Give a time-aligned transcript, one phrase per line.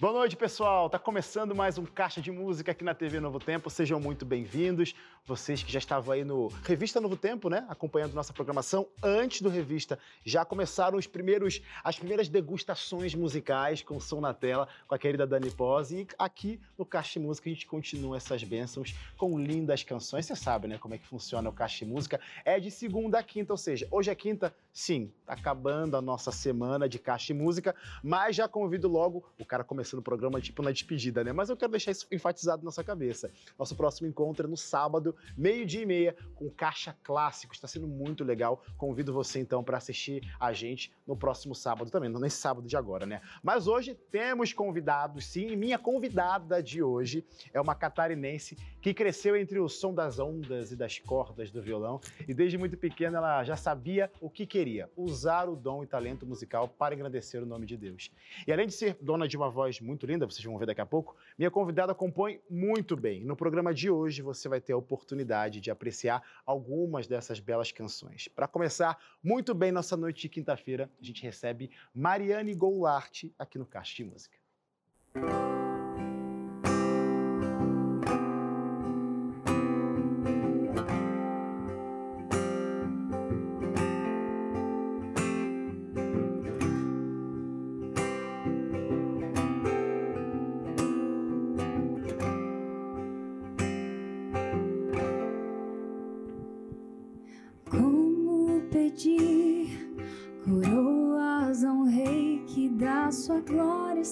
[0.00, 0.88] Boa noite, pessoal.
[0.88, 3.68] Tá começando mais um Caixa de Música aqui na TV Novo Tempo.
[3.68, 4.94] Sejam muito bem-vindos.
[5.26, 9.50] Vocês que já estavam aí no Revista Novo Tempo, né, acompanhando nossa programação antes do
[9.50, 14.98] Revista, já começaram os primeiros as primeiras degustações musicais com som na tela com a
[14.98, 19.38] querida Dani Pose e aqui no Caixa de Música a gente continua essas bênçãos com
[19.38, 20.24] lindas canções.
[20.24, 22.18] Você sabe, né, como é que funciona o Caixa de Música?
[22.42, 26.32] É de segunda a quinta, ou seja, hoje é quinta, sim, tá acabando a nossa
[26.32, 29.62] semana de Caixa de Música, mas já convido logo o cara
[29.96, 31.32] no programa, tipo na despedida, né?
[31.32, 33.30] Mas eu quero deixar isso enfatizado na sua cabeça.
[33.58, 37.54] Nosso próximo encontro é no sábado, meio-dia e meia, com Caixa Clássico.
[37.54, 38.62] Está sendo muito legal.
[38.76, 42.76] Convido você, então, para assistir a gente no próximo sábado também, não nesse sábado de
[42.76, 43.20] agora, né?
[43.42, 49.36] Mas hoje temos convidados, sim, e minha convidada de hoje é uma catarinense que cresceu
[49.36, 53.44] entre o som das ondas e das cordas do violão e desde muito pequena ela
[53.44, 57.66] já sabia o que queria, usar o dom e talento musical para engrandecer o nome
[57.66, 58.10] de Deus.
[58.46, 60.86] E além de ser dona de uma voz muito linda, vocês vão ver daqui a
[60.86, 63.24] pouco, minha convidada compõe muito bem.
[63.24, 68.28] No programa de hoje você vai ter a oportunidade de apreciar algumas dessas belas canções.
[68.28, 73.66] Para começar muito bem nossa noite de quinta-feira, a gente recebe Mariane Goulart aqui no
[73.66, 75.49] Caixa de Música.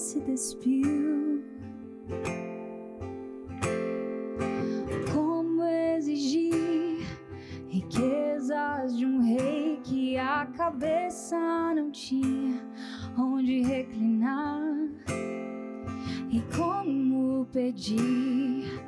[0.09, 1.43] Se despiu?
[5.13, 6.97] Como exigir
[7.67, 11.37] riquezas de um rei que a cabeça
[11.75, 12.59] não tinha
[13.15, 14.63] onde reclinar?
[16.31, 18.83] E como pedir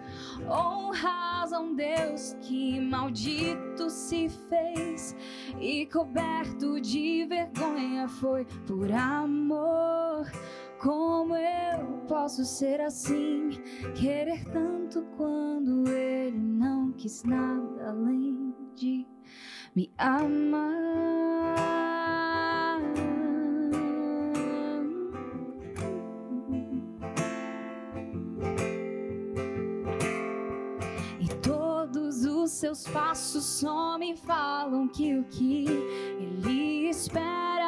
[0.50, 5.16] honras a um Deus que maldito se fez
[5.59, 10.26] e coberto de vergonha foi por amor.
[10.81, 13.52] Como eu posso ser assim,
[13.94, 19.06] querer tanto quando ele não quis nada além de
[19.75, 20.72] me amar?
[31.20, 35.68] E todos os seus passos só me falam que o que
[36.18, 37.61] ele espera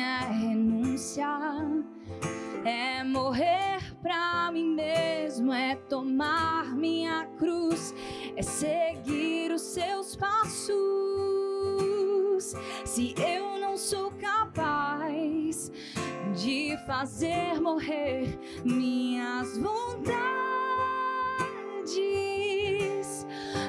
[0.00, 1.62] mim é renunciar,
[2.64, 7.94] é morrer pra mim mesmo, é tomar minha cruz,
[8.34, 10.70] é seguir os seus passos.
[12.86, 15.70] Se eu não sou capaz
[16.34, 20.16] de fazer morrer minhas vontades,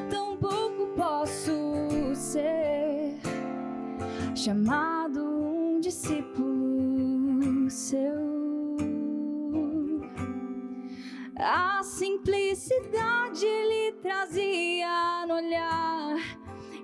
[0.09, 3.19] tampouco posso ser
[4.33, 5.30] chamado
[5.91, 8.77] discípulo seu.
[11.37, 16.15] A simplicidade ele trazia no olhar.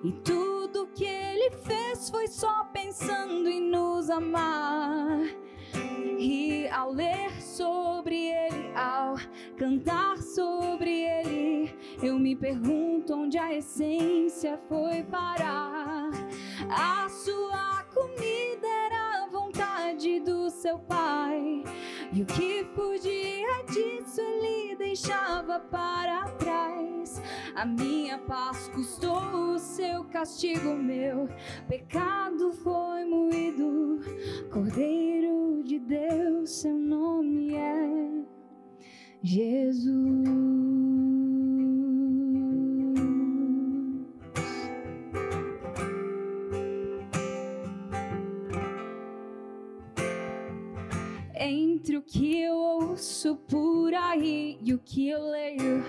[0.03, 5.22] E tudo que ele fez foi só pensando em nos amar.
[6.19, 9.16] E ao ler sobre ele, ao
[9.56, 16.09] cantar sobre ele, eu me pergunto onde a essência foi parar.
[16.69, 18.97] A sua comida era
[20.47, 21.62] do seu pai.
[22.13, 27.22] E o que podia disso ele deixava para trás.
[27.53, 29.19] A minha paz custou
[29.53, 31.27] o seu castigo, meu
[31.68, 34.00] pecado foi moído.
[34.50, 38.24] Cordeiro de Deus, seu nome é
[39.21, 40.48] Jesus.
[51.77, 55.83] Entre o que eu ouço por aí e o que eu leio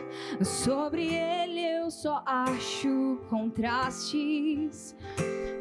[0.44, 4.94] sobre ele, eu só acho contrastes.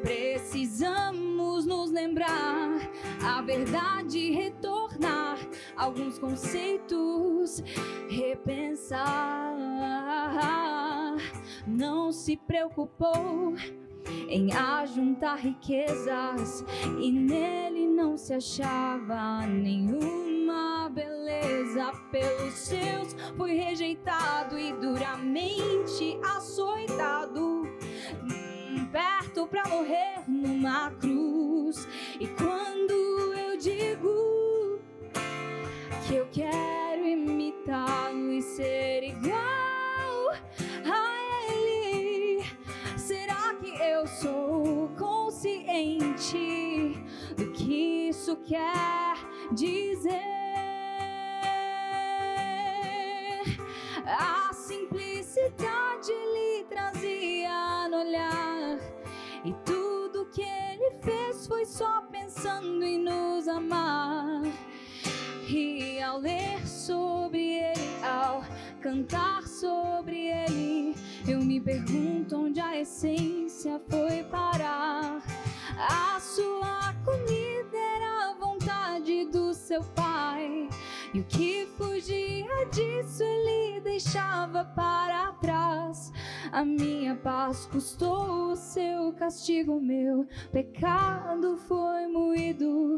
[0.01, 2.91] Precisamos nos lembrar
[3.23, 5.39] a verdade, retornar
[5.77, 7.63] alguns conceitos,
[8.09, 9.55] repensar.
[11.65, 13.55] Não se preocupou
[14.29, 16.65] em ajuntar riquezas
[16.99, 21.91] e nele não se achava nenhuma beleza.
[22.11, 27.63] Pelos seus foi rejeitado e duramente açoitado,
[28.23, 31.87] hum, perto para morrer numa cruz.
[32.19, 34.79] E quando eu digo
[36.07, 39.46] que eu quero imitá-lo e ser igual
[45.37, 46.97] consciente
[47.37, 49.13] do que isso quer
[49.51, 50.11] dizer.
[54.05, 58.79] A simplicidade lhe trazia no olhar
[59.45, 64.41] e tudo que ele fez foi só pensando em nos amar.
[65.47, 68.43] E ao ler sobre ele, ao
[68.77, 70.95] cantar sobre ele,
[71.27, 75.21] eu me pergunto onde a essência foi parar.
[75.77, 80.69] A sua comida era a vontade do seu pai.
[81.13, 86.11] E o que fugia disso ele deixava para trás.
[86.51, 92.97] A minha paz custou o seu castigo, meu pecado foi moído.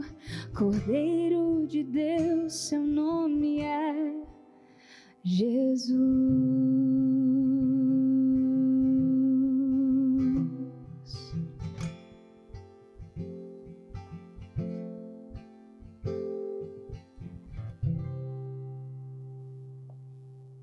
[0.57, 4.38] Cordeiro de Deus, seu nome é
[5.23, 5.99] Jesus.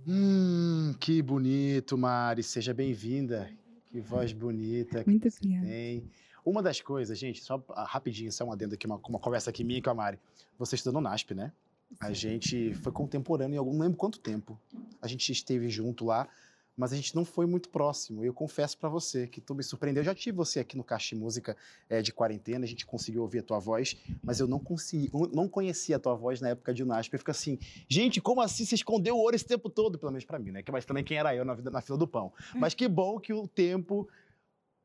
[0.07, 2.43] Hum, que bonito, Mari.
[2.43, 3.51] Seja bem-vinda.
[3.87, 5.67] Que voz bonita que Muito obrigada.
[5.67, 6.05] tem.
[6.45, 9.65] Uma das coisas, gente, só ah, rapidinho, só um adendo aqui, uma, uma conversa aqui
[9.65, 10.19] minha com a Mari.
[10.59, 11.53] Você estudou no NASP, né?
[12.01, 14.59] A gente foi contemporâneo em algum, não lembro quanto tempo.
[15.01, 16.29] A gente esteve junto lá,
[16.77, 18.23] mas a gente não foi muito próximo.
[18.23, 20.03] Eu confesso pra você que tu me surpreendeu.
[20.03, 21.57] Eu já tive você aqui no Caixa de Música
[21.89, 25.49] eh, de quarentena, a gente conseguiu ouvir a tua voz, mas eu não consegui, não
[25.49, 27.15] conhecia a tua voz na época de NASP.
[27.15, 29.99] Eu fico assim, gente, como assim você escondeu o ouro esse tempo todo?
[29.99, 30.63] Pelo menos pra mim, né?
[30.63, 32.31] Que- Mas também quem era eu na, vida, na fila do pão.
[32.55, 34.07] Mas que bom que o tempo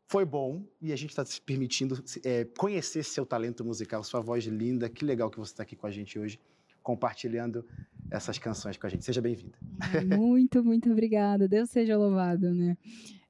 [0.08, 4.46] foi bom e a gente está se permitindo eh, conhecer seu talento musical, sua voz
[4.46, 4.88] linda.
[4.90, 6.40] Que legal que você está aqui com a gente hoje,
[6.82, 7.66] compartilhando
[8.10, 9.06] essas canções com a gente.
[9.06, 9.58] Seja bem-vinda.
[10.18, 11.48] Muito, muito obrigada.
[11.48, 12.78] Deus seja louvado, né?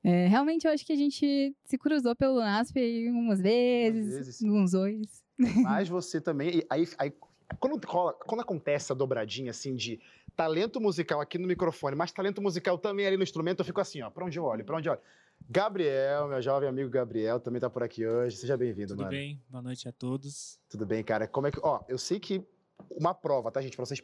[0.04, 4.36] É, realmente eu acho que a gente se cruzou pelo NASP aí umas vezes, vezes,
[4.38, 4.50] sim.
[4.50, 5.24] uns dois.
[5.64, 6.58] Mas você também.
[6.60, 7.14] e Aí, aí
[7.60, 10.00] quando, rola- quando acontece essa dobradinha assim de
[10.36, 14.02] talento musical aqui no microfone, mas talento musical também ali no instrumento, eu fico assim,
[14.02, 15.02] ó, pra onde eu olho, pra onde eu olho.
[15.50, 18.38] Gabriel, meu jovem amigo Gabriel, também tá por aqui hoje.
[18.38, 19.10] Seja bem-vindo, Tudo mano.
[19.12, 19.40] bem?
[19.50, 20.60] Boa noite a todos.
[20.70, 21.28] Tudo bem, cara?
[21.28, 21.60] Como é que.
[21.62, 22.44] Ó, eu sei que
[22.92, 23.76] uma prova, tá, gente?
[23.76, 24.02] Pra vocês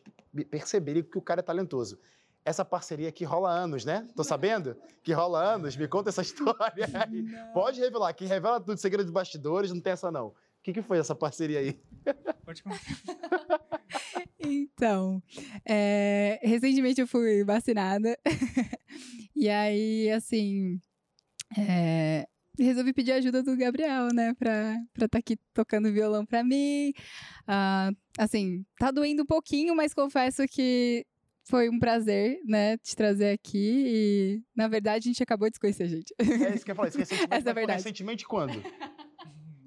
[0.50, 2.00] perceberem que o cara é talentoso.
[2.46, 4.08] Essa parceria aqui rola anos, né?
[4.16, 4.78] Tô sabendo?
[5.04, 5.76] Que rola anos.
[5.76, 7.54] Me conta essa história aí.
[7.54, 8.14] Pode revelar.
[8.14, 10.28] Quem revela tudo, segredo dos bastidores, não tem essa, não.
[10.28, 11.80] O que, que foi essa parceria aí?
[12.46, 12.78] Pode contar.
[14.40, 15.22] Então,
[15.68, 18.18] é, recentemente eu fui vacinada.
[19.36, 20.80] e aí, assim,
[21.58, 22.28] é,
[22.58, 24.34] resolvi pedir ajuda do Gabriel, né?
[24.34, 26.94] Pra estar tá aqui tocando violão pra mim.
[27.48, 31.06] Ah, assim, tá doendo um pouquinho, mas confesso que
[31.50, 32.78] foi um prazer, né?
[32.80, 33.84] Te trazer aqui.
[33.88, 36.14] E, na verdade, a gente acabou de se conhecer, gente.
[36.20, 36.90] É isso que eu falei.
[36.90, 37.84] Isso recentemente, Essa é verdade.
[37.84, 38.62] recentemente quando?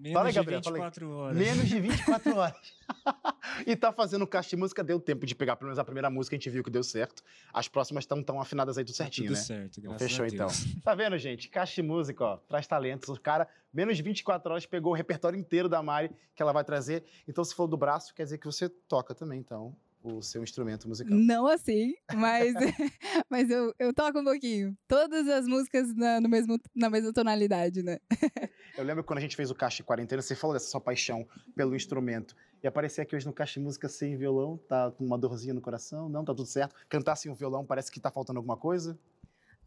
[0.01, 0.83] Menos Fala aí, de Gabriel, fala aí.
[0.83, 1.37] 24 horas.
[1.37, 2.73] Menos de 24 horas.
[3.67, 6.35] e tá fazendo caixa de música, deu tempo de pegar pelo menos a primeira música,
[6.35, 7.23] a gente viu que deu certo.
[7.53, 9.43] As próximas estão tão afinadas aí tudo Tá certinho, Tudo né?
[9.43, 10.47] certo, Então, graças fechou a então.
[10.47, 10.83] Deus.
[10.83, 11.49] Tá vendo, gente?
[11.51, 13.11] Caixa de música, ó, traz talentos.
[13.11, 16.65] O cara, menos de 24 horas, pegou o repertório inteiro da Mari que ela vai
[16.65, 17.05] trazer.
[17.29, 20.89] Então, se for do braço, quer dizer que você toca também, então, o seu instrumento
[20.89, 21.17] musical.
[21.17, 22.55] Não assim, mas,
[23.29, 24.77] mas eu, eu toco um pouquinho.
[24.89, 27.99] Todas as músicas na, no mesmo, na mesma tonalidade, né?
[28.77, 31.75] Eu lembro quando a gente fez o Caixa Quarentena, você falou dessa sua paixão pelo
[31.75, 32.35] instrumento.
[32.63, 35.61] E aparecer aqui hoje no Caixa de Música sem violão, tá com uma dorzinha no
[35.61, 36.09] coração?
[36.09, 36.75] Não, tá tudo certo?
[36.89, 38.99] Cantar sem o violão parece que tá faltando alguma coisa?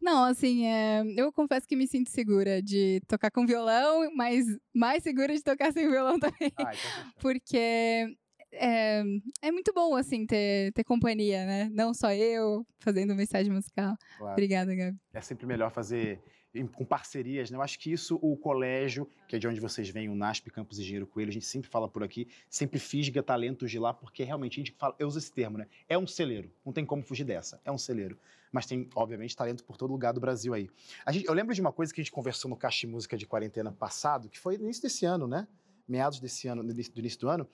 [0.04, 5.02] Não, assim, é, eu confesso que me sinto segura de tocar com violão, mas mais
[5.02, 6.52] segura de tocar sem violão também.
[6.58, 7.12] Ah, então fechou.
[7.20, 8.18] Porque
[8.54, 9.04] é,
[9.42, 11.70] é muito bom, assim, ter, ter companhia, né?
[11.74, 13.96] Não só eu fazendo mensagem musical.
[14.18, 14.34] Claro.
[14.34, 14.98] Obrigada, Gabi.
[15.14, 16.20] É sempre melhor fazer
[16.74, 17.58] com parcerias, né?
[17.58, 20.78] Eu acho que isso o colégio, que é de onde vocês vêm, o NASP Campos
[20.78, 24.60] Engenheiro Coelho, a gente sempre fala por aqui, sempre fisga talentos de lá, porque realmente
[24.60, 25.66] a gente fala, eu uso esse termo, né?
[25.90, 28.20] É um celeiro, não tem como fugir dessa, é um celeiro.
[28.52, 30.70] Mas tem, obviamente, talento por todo lugar do Brasil aí.
[31.04, 33.18] A gente- eu lembro de uma coisa que a gente conversou no Caixa de Música
[33.18, 35.48] de Quarentena passado, que foi no início desse ano, né?
[35.88, 37.48] Meados desse ano, do início, do ano.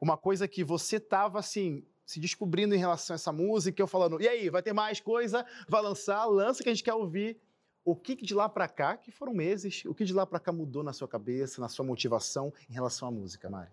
[0.00, 4.20] Uma coisa que você tava, assim, se descobrindo em relação a essa música, eu falando,
[4.20, 5.44] e aí, vai ter mais coisa?
[5.68, 6.24] Vai lançar?
[6.26, 7.36] Lança que a gente quer ouvir.
[7.84, 10.40] O que que de lá pra cá, que foram meses, o que de lá pra
[10.40, 13.70] cá mudou na sua cabeça, na sua motivação em relação à música, Mari?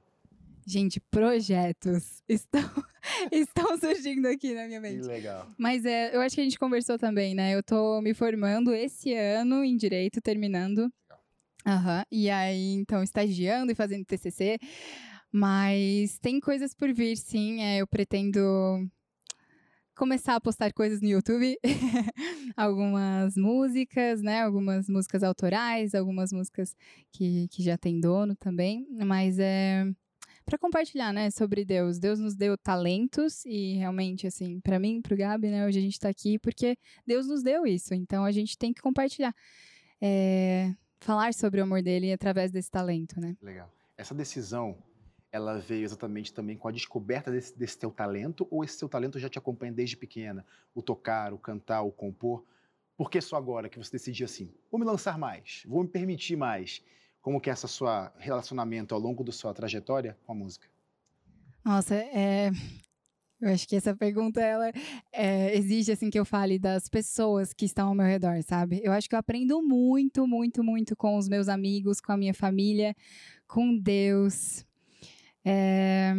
[0.66, 2.62] Gente, projetos estão,
[3.32, 5.08] estão surgindo aqui na minha Que mente.
[5.08, 5.48] legal.
[5.58, 7.54] Mas é, eu acho que a gente conversou também, né?
[7.56, 10.90] Eu tô me formando esse ano em Direito, terminando.
[11.66, 12.06] Aham.
[12.12, 14.60] E aí, então, estagiando e fazendo TCC.
[15.32, 17.62] Mas tem coisas por vir, sim.
[17.62, 18.40] É, eu pretendo
[19.96, 21.58] começar a postar coisas no YouTube,
[22.58, 24.42] algumas músicas, né?
[24.42, 26.76] Algumas músicas autorais, algumas músicas
[27.12, 29.86] que, que já tem dono também, mas é
[30.46, 32.00] para compartilhar, né, sobre Deus.
[32.00, 35.82] Deus nos deu talentos e realmente, assim, para mim, para o Gabi, né, hoje a
[35.82, 36.78] gente está aqui porque
[37.08, 37.94] Deus nos deu isso.
[37.94, 39.34] Então a gente tem que compartilhar,
[40.02, 43.36] é, falar sobre o amor dele através desse talento, né?
[43.42, 43.72] Legal.
[43.98, 44.78] Essa decisão
[45.32, 49.18] ela veio exatamente também com a descoberta desse, desse teu talento ou esse teu talento
[49.18, 50.46] já te acompanha desde pequena?
[50.76, 52.46] O tocar, o cantar, o compor?
[52.96, 56.36] Por que só agora que você decidiu assim, vou me lançar mais, vou me permitir
[56.36, 56.84] mais?
[57.20, 60.68] Como que é esse seu relacionamento ao longo da sua trajetória com a música?
[61.66, 62.52] Nossa, é,
[63.44, 64.72] eu acho que essa pergunta ela
[65.12, 68.80] é, exige assim que eu fale das pessoas que estão ao meu redor, sabe?
[68.82, 72.34] Eu acho que eu aprendo muito, muito, muito com os meus amigos, com a minha
[72.34, 72.96] família,
[73.46, 74.66] com Deus.
[75.44, 76.14] É...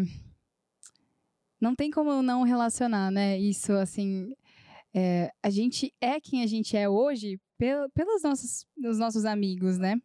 [1.59, 3.39] Não tem como não relacionar, né?
[3.39, 4.35] Isso, assim,
[4.93, 5.33] é...
[5.43, 9.97] a gente é quem a gente é hoje pel pelos nossos, os nossos amigos, né?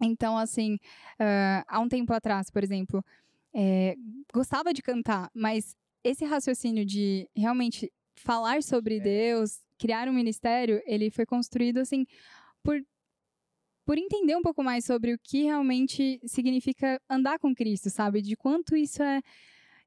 [0.00, 3.02] Então, assim, uh, há um tempo atrás, por exemplo,
[4.32, 9.00] gostava de cantar, mas esse raciocínio de realmente falar sobre é.
[9.00, 12.04] Deus, criar um ministério, ele foi construído assim
[12.62, 12.80] por
[13.84, 18.22] por entender um pouco mais sobre o que realmente significa andar com Cristo, sabe?
[18.22, 19.20] De quanto isso é,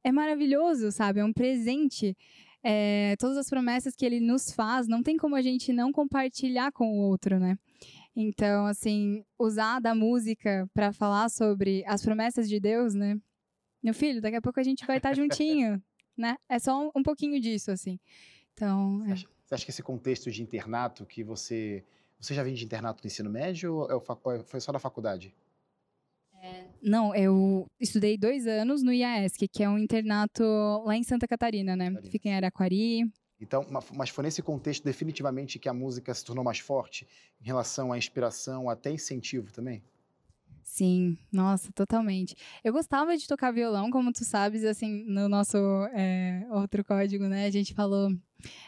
[0.04, 1.20] é maravilhoso, sabe?
[1.20, 2.16] É um presente.
[2.64, 6.72] É, todas as promessas que ele nos faz, não tem como a gente não compartilhar
[6.72, 7.58] com o outro, né?
[8.16, 13.16] Então, assim, usar da música para falar sobre as promessas de Deus, né?
[13.82, 15.82] Meu filho, daqui a pouco a gente vai estar tá juntinho,
[16.18, 16.38] né?
[16.50, 18.00] É só um, um, pouquinho disso, assim.
[18.54, 19.00] Então.
[19.00, 19.14] Você, é.
[19.14, 21.84] acha, você acha que esse contexto de internato que você
[22.20, 25.34] você já vinha de internato no ensino médio ou é foi só na faculdade?
[26.42, 30.44] É, não, eu estudei dois anos no IAESC, que é um internato
[30.86, 31.90] lá em Santa Catarina, né?
[31.90, 32.12] Catarina.
[32.12, 33.12] Fica em Araquari.
[33.40, 37.08] Então, mas foi nesse contexto definitivamente que a música se tornou mais forte
[37.40, 39.84] em relação à inspiração, até incentivo também?
[40.78, 42.36] Sim, nossa, totalmente.
[42.64, 45.58] Eu gostava de tocar violão, como tu sabes, assim, no nosso
[45.92, 47.48] é, outro código, né?
[47.48, 48.12] A gente falou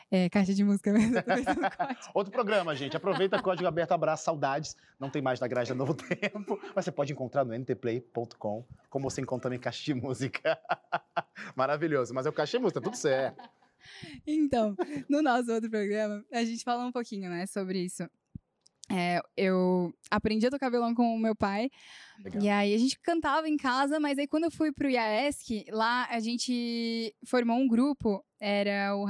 [0.10, 1.14] é, caixa de música mesmo.
[2.16, 2.98] Outro programa, gente.
[2.98, 4.76] Aproveita código aberto, abraço, saudades.
[5.00, 9.08] Não tem mais na grade da Novo Tempo, mas você pode encontrar no ntplay.com, como
[9.08, 10.60] você encontra também caixa de música.
[11.56, 13.48] Maravilhoso, mas é o caixa de música, tá tudo certo.
[14.26, 14.76] Então,
[15.08, 18.10] no nosso outro programa, a gente falou um pouquinho, né, sobre isso.
[18.92, 21.70] É, eu aprendi a tocar violão com o meu pai.
[22.24, 22.42] Legal.
[22.42, 26.08] E aí a gente cantava em casa, mas aí quando eu fui pro IAESC, lá
[26.10, 29.06] a gente formou um grupo, era o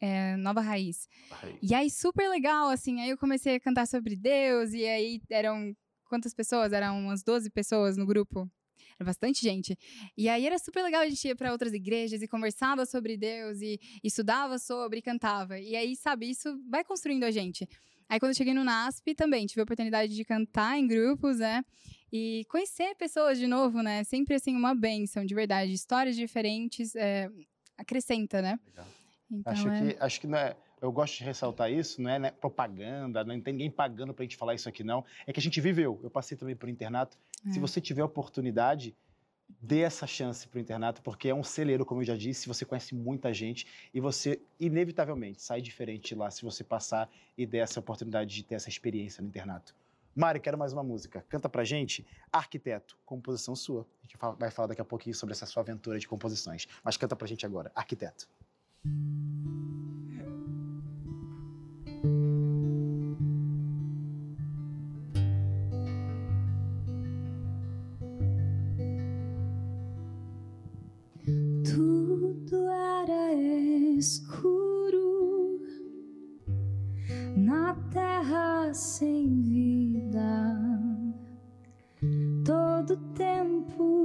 [0.00, 1.06] é, Nova Raiz.
[1.30, 1.58] Raiz.
[1.62, 5.74] E aí super legal, assim, aí eu comecei a cantar sobre Deus, e aí eram
[6.10, 6.72] quantas pessoas?
[6.72, 8.50] Eram umas 12 pessoas no grupo.
[8.98, 9.78] Era bastante gente.
[10.16, 13.60] E aí era super legal, a gente ia para outras igrejas e conversava sobre Deus
[13.62, 15.58] e, e estudava sobre e cantava.
[15.58, 17.66] E aí, sabe, isso vai construindo a gente.
[18.10, 21.64] Aí quando eu cheguei no NASP também tive a oportunidade de cantar em grupos, né?
[22.12, 24.02] E conhecer pessoas de novo, né?
[24.02, 25.72] Sempre assim uma benção, de verdade.
[25.72, 27.30] Histórias diferentes é,
[27.78, 28.58] acrescenta, né?
[28.66, 28.86] Legal.
[29.30, 29.92] Então, acho, é...
[29.92, 33.40] que, acho que não é, eu gosto de ressaltar isso, não é né, propaganda, não
[33.40, 35.04] tem ninguém pagando para a gente falar isso aqui, não.
[35.24, 36.00] É que a gente viveu.
[36.02, 37.16] Eu passei também por internato.
[37.46, 37.52] É.
[37.52, 38.92] Se você tiver oportunidade,
[39.60, 42.64] dê essa chance para o internato, porque é um celeiro, como eu já disse, você
[42.64, 47.80] conhece muita gente e você, inevitavelmente, sai diferente lá se você passar e der essa
[47.80, 49.74] oportunidade de ter essa experiência no internato.
[50.14, 51.24] Mari, quero mais uma música.
[51.28, 53.86] Canta pra gente Arquiteto, composição sua.
[54.02, 56.66] A gente vai falar daqui a pouquinho sobre essa sua aventura de composições.
[56.82, 58.28] Mas canta pra gente agora, Arquiteto.
[58.82, 59.79] sem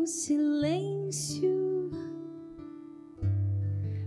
[0.06, 1.90] silêncio,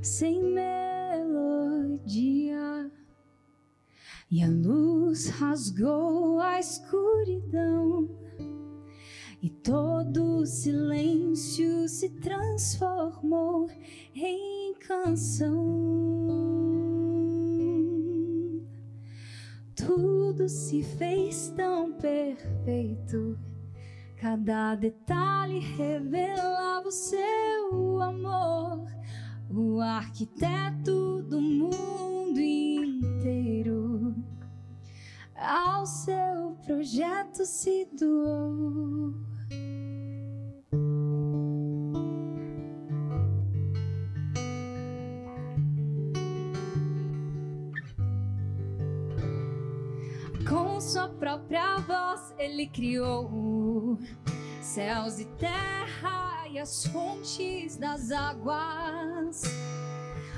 [0.03, 1.61] sem melodia.
[4.31, 8.09] E a luz rasgou a escuridão,
[9.43, 13.71] e todo silêncio se transformou
[14.15, 16.19] em canção.
[20.39, 23.37] tudo se fez tão perfeito.
[24.21, 28.85] Cada detalhe revelava o seu amor,
[29.49, 34.17] o arquiteto do mundo inteiro.
[35.37, 39.15] Ao seu projeto se doou.
[50.49, 53.58] Com sua própria voz, ele criou o
[54.61, 59.43] céus e terra e as fontes das águas.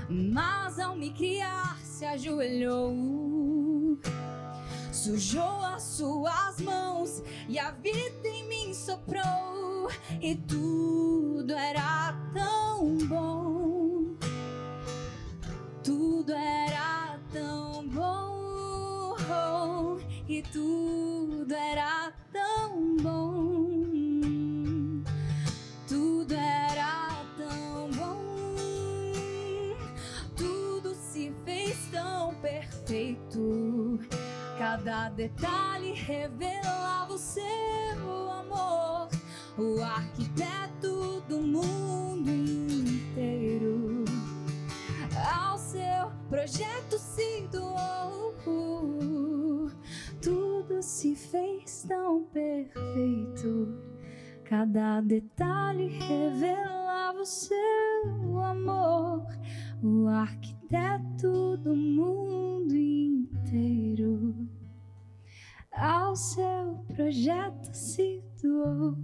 [0.09, 3.99] Mas ao me criar, se ajoelhou,
[4.93, 9.89] sujou as suas mãos e a vida em mim soprou,
[10.21, 14.17] e tudo era tão bom,
[15.83, 19.17] tudo era tão bom,
[20.29, 22.70] e tudo era tão
[23.03, 23.81] bom.
[25.89, 29.75] Tudo era tão bom,
[30.37, 33.99] tudo se fez tão perfeito.
[34.59, 37.43] Cada detalhe revelava o seu
[38.31, 39.09] amor,
[39.59, 44.05] o arquiteto do mundo inteiro.
[45.35, 48.20] Ao seu projeto se doou,
[50.83, 53.75] se fez tão perfeito.
[54.45, 59.27] Cada detalhe revelava o seu amor,
[59.83, 64.49] o arquiteto do mundo inteiro.
[65.73, 68.97] Ao seu projeto se doou.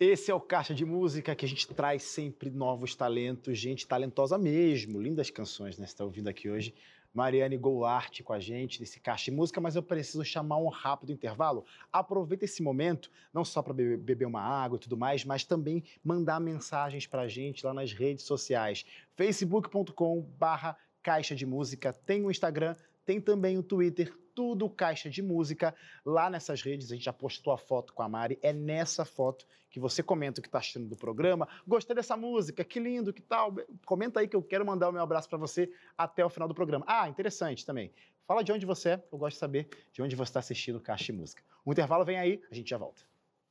[0.00, 4.38] Esse é o Caixa de Música que a gente traz sempre novos talentos, gente talentosa
[4.38, 5.86] mesmo, lindas canções, né?
[5.86, 6.72] Você está ouvindo aqui hoje.
[7.12, 11.10] Mariane Goulart com a gente nesse Caixa de Música, mas eu preciso chamar um rápido
[11.10, 11.64] intervalo.
[11.92, 16.38] Aproveita esse momento, não só para beber, uma água e tudo mais, mas também mandar
[16.38, 18.86] mensagens para a gente lá nas redes sociais.
[19.16, 25.20] facebook.com barra Caixa de Música, tem o Instagram, tem também o Twitter, tudo Caixa de
[25.20, 25.74] Música.
[26.06, 28.38] Lá nessas redes, a gente já postou a foto com a Mari.
[28.40, 31.48] É nessa foto que você comenta o que está achando do programa.
[31.66, 33.52] Gostei dessa música, que lindo, que tal?
[33.84, 36.54] Comenta aí que eu quero mandar o meu abraço para você até o final do
[36.54, 36.84] programa.
[36.86, 37.92] Ah, interessante também.
[38.28, 41.06] Fala de onde você é, eu gosto de saber de onde você está assistindo Caixa
[41.06, 41.42] de Música.
[41.64, 43.02] O intervalo vem aí, a gente já volta.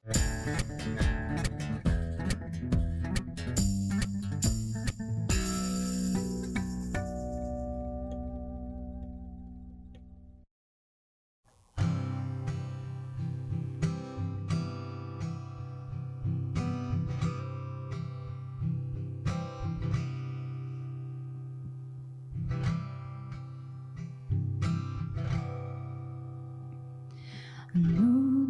[0.06, 1.07] No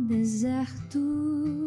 [0.07, 1.66] deserto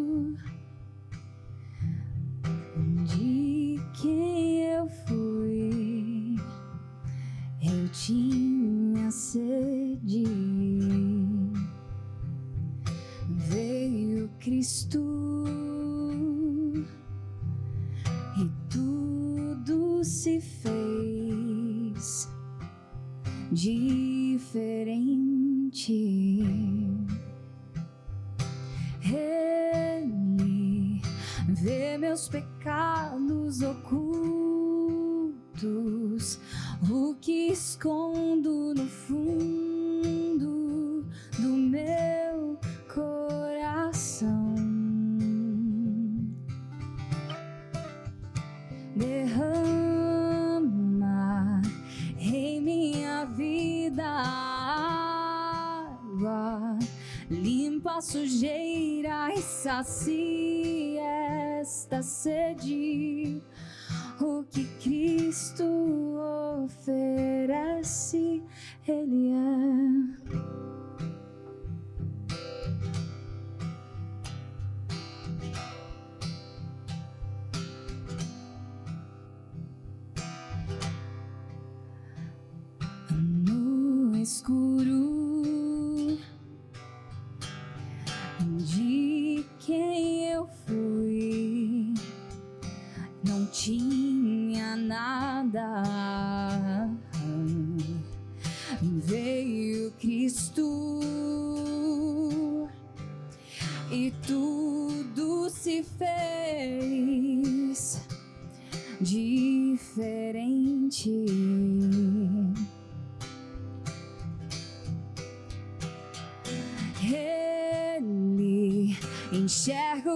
[59.82, 62.39] sacia esta sede.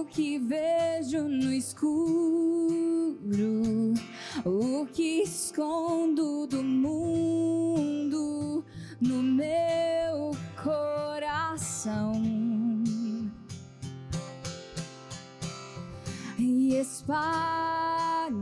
[0.05, 3.15] O que vejo no escuro,
[4.45, 8.63] o que escondo do mundo
[9.01, 10.31] no meu
[10.63, 12.13] coração.
[16.79, 18.35] espalha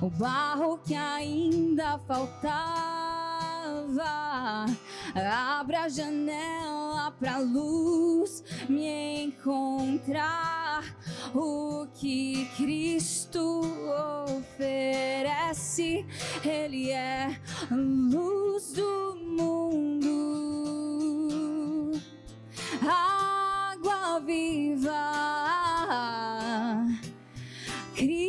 [0.00, 2.48] o barro que ainda faltava.
[5.14, 9.26] Abre a janela pra luz me
[11.34, 13.60] O que Cristo
[14.26, 16.06] oferece,
[16.42, 17.38] Ele é
[17.70, 20.00] luz do mundo,
[22.82, 24.94] água viva.
[27.94, 28.27] Cristo,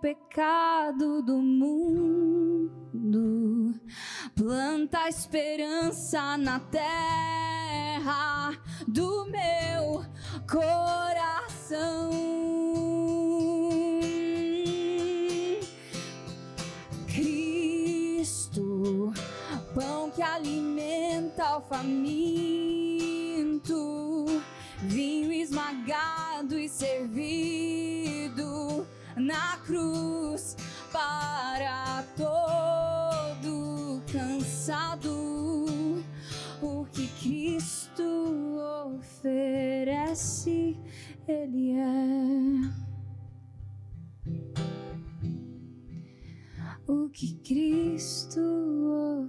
[0.00, 2.70] pecado do mundo,
[4.34, 8.50] planta esperança na terra
[8.86, 10.04] do meu
[10.50, 12.10] coração.
[17.06, 19.12] Cristo,
[19.74, 22.74] pão que alimenta o faminto,
[24.82, 27.93] vinho esmagado e servido
[29.24, 30.56] na cruz
[30.92, 36.04] para todo cansado.
[36.60, 38.02] O que Cristo
[38.98, 40.76] oferece,
[41.26, 42.84] Ele é.
[46.86, 48.40] O que Cristo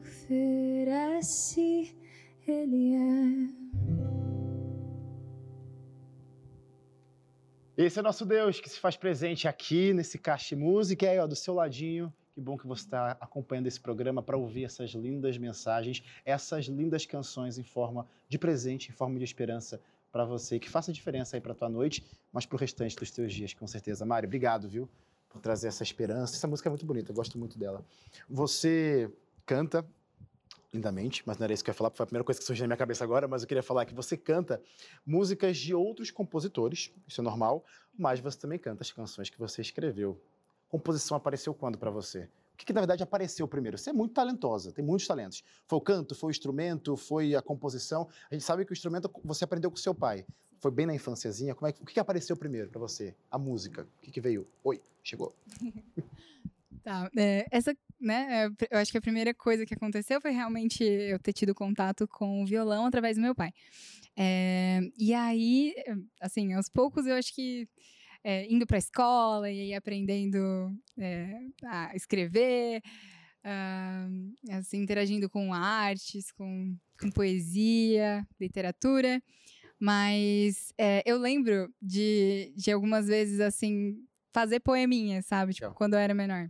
[0.02, 1.96] oferece,
[2.46, 3.65] Ele é.
[7.78, 11.10] Esse é nosso Deus que se faz presente aqui nesse de Música.
[11.10, 14.64] Aí, ó, do seu ladinho, que bom que você está acompanhando esse programa para ouvir
[14.64, 20.24] essas lindas mensagens, essas lindas canções em forma de presente, em forma de esperança para
[20.24, 23.54] você, que faça diferença aí para tua noite, mas para o restante dos teus dias,
[23.54, 24.06] com certeza.
[24.06, 24.88] Mari, obrigado, viu,
[25.28, 26.34] por trazer essa esperança.
[26.34, 27.84] Essa música é muito bonita, eu gosto muito dela.
[28.30, 29.12] Você
[29.46, 29.86] canta
[30.74, 32.64] lindamente, mas não era isso que eu ia falar, foi a primeira coisa que surgiu
[32.64, 34.62] na minha cabeça agora, mas eu queria falar que você canta
[35.06, 37.64] músicas de outros compositores, isso é normal,
[37.98, 40.20] mas você também canta as canções que você escreveu.
[40.68, 42.30] Composição apareceu quando para você?
[42.54, 43.78] O que, que, na verdade apareceu primeiro?
[43.78, 45.44] Você é muito talentosa, tem muitos talentos.
[45.68, 48.08] Foi o canto, foi o instrumento, foi a composição.
[48.32, 50.26] A gente sabe que o instrumento você aprendeu com seu pai.
[50.62, 51.54] Foi bem na infânciazinha.
[51.54, 53.14] Como é que, o que, que apareceu primeiro para você?
[53.30, 53.86] A música.
[54.02, 54.48] O que, veio?
[54.64, 55.36] Oi, chegou.
[56.84, 61.20] Tá, é, essa, né, eu acho que a primeira coisa que aconteceu foi realmente eu
[61.20, 63.52] ter tido contato com o violão através do meu pai.
[64.18, 65.74] É, e aí,
[66.22, 67.68] assim, aos poucos eu acho que
[68.24, 70.40] é, indo para a escola e aí aprendendo
[70.98, 72.82] é, a escrever,
[73.46, 79.22] uh, assim, interagindo com artes, com, com poesia, literatura.
[79.80, 83.96] Mas é, eu lembro de, de algumas vezes, assim,
[84.34, 85.54] fazer poeminha, sabe?
[85.54, 86.50] Tipo, quando eu era menor.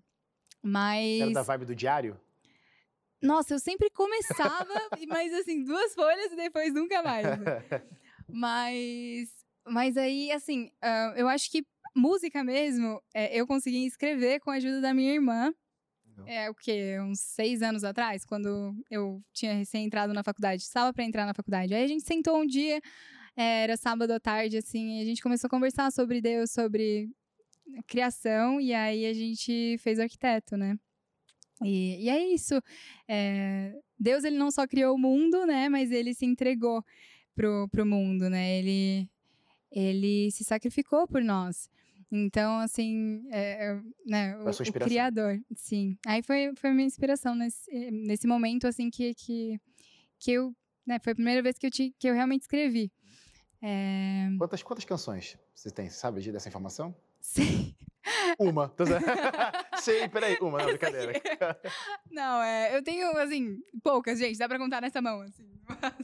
[0.65, 1.21] Mas.
[1.21, 2.19] Era da vibe do diário?
[3.21, 4.73] Nossa, eu sempre começava,
[5.08, 7.28] mas assim, duas folhas e depois nunca mais.
[8.28, 9.30] mas.
[9.67, 11.63] Mas aí, assim, uh, eu acho que
[11.95, 15.54] música mesmo, é, eu consegui escrever com a ajuda da minha irmã.
[16.17, 16.28] Não.
[16.28, 16.97] É o quê?
[16.99, 21.34] Uns seis anos atrás, quando eu tinha recém entrado na faculdade, estava para entrar na
[21.34, 21.75] faculdade.
[21.75, 22.80] Aí a gente sentou um dia,
[23.38, 27.10] é, era sábado à tarde, assim, e a gente começou a conversar sobre Deus, sobre
[27.88, 30.78] criação, e aí a gente fez arquiteto, né?
[31.63, 32.62] E, e é isso.
[33.08, 35.69] É, Deus, ele não só criou o mundo, né?
[35.69, 36.84] Mas ele se entregou
[37.34, 38.60] pro, pro mundo, né?
[38.60, 39.10] Ele,
[39.71, 41.69] ele se sacrificou por nós.
[42.12, 45.97] Então, assim, é, né, o, o, criador, sim.
[46.06, 49.60] Aí foi, foi minha inspiração nesse, nesse momento, assim, que, que,
[50.19, 52.91] que eu, né, foi a primeira vez que eu, te, que eu realmente escrevi.
[53.62, 54.30] É...
[54.38, 56.95] Quantas, quantas canções você tem, sabe dessa informação?
[57.25, 57.75] Sim.
[58.38, 58.71] Uma.
[59.81, 61.13] Sim, peraí, uma, não, brincadeira.
[62.11, 65.49] Não, é, eu tenho, assim, poucas, gente, dá pra contar nessa mão, assim.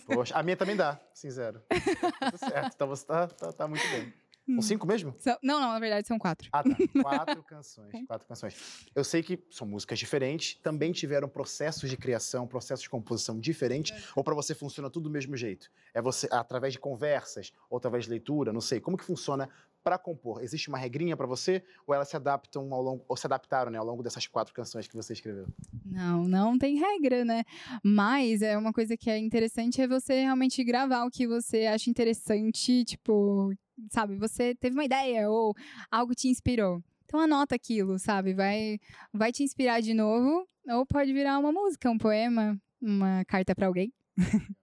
[0.07, 1.61] Poxa, a minha também dá, sim, zero.
[1.69, 4.11] Tudo certo, então você tá, tá, tá muito bem.
[4.47, 5.15] São cinco mesmo?
[5.19, 6.49] São, não, não, na verdade são quatro.
[6.51, 6.69] Ah, tá.
[7.01, 8.05] Quatro canções.
[8.07, 8.87] Quatro canções.
[8.93, 13.95] Eu sei que são músicas diferentes, também tiveram processos de criação, processos de composição diferentes,
[13.95, 14.01] é.
[14.15, 15.71] ou para você funciona tudo do mesmo jeito?
[15.93, 18.81] É você através de conversas, ou através de leitura, não sei.
[18.81, 19.47] Como que funciona
[19.83, 20.43] para compor?
[20.43, 23.77] Existe uma regrinha para você ou elas se adaptam ao longo ou se adaptaram, né,
[23.77, 25.47] ao longo dessas quatro canções que você escreveu?
[25.85, 27.43] Não, não tem regra, né?
[27.83, 31.89] Mas é uma coisa que é interessante é você realmente gravar o que você acha
[31.89, 33.51] interessante, tipo,
[33.89, 35.53] sabe, você teve uma ideia ou
[35.89, 36.81] algo te inspirou.
[37.05, 38.33] Então anota aquilo, sabe?
[38.33, 38.79] Vai
[39.13, 43.67] vai te inspirar de novo ou pode virar uma música, um poema, uma carta para
[43.67, 43.91] alguém.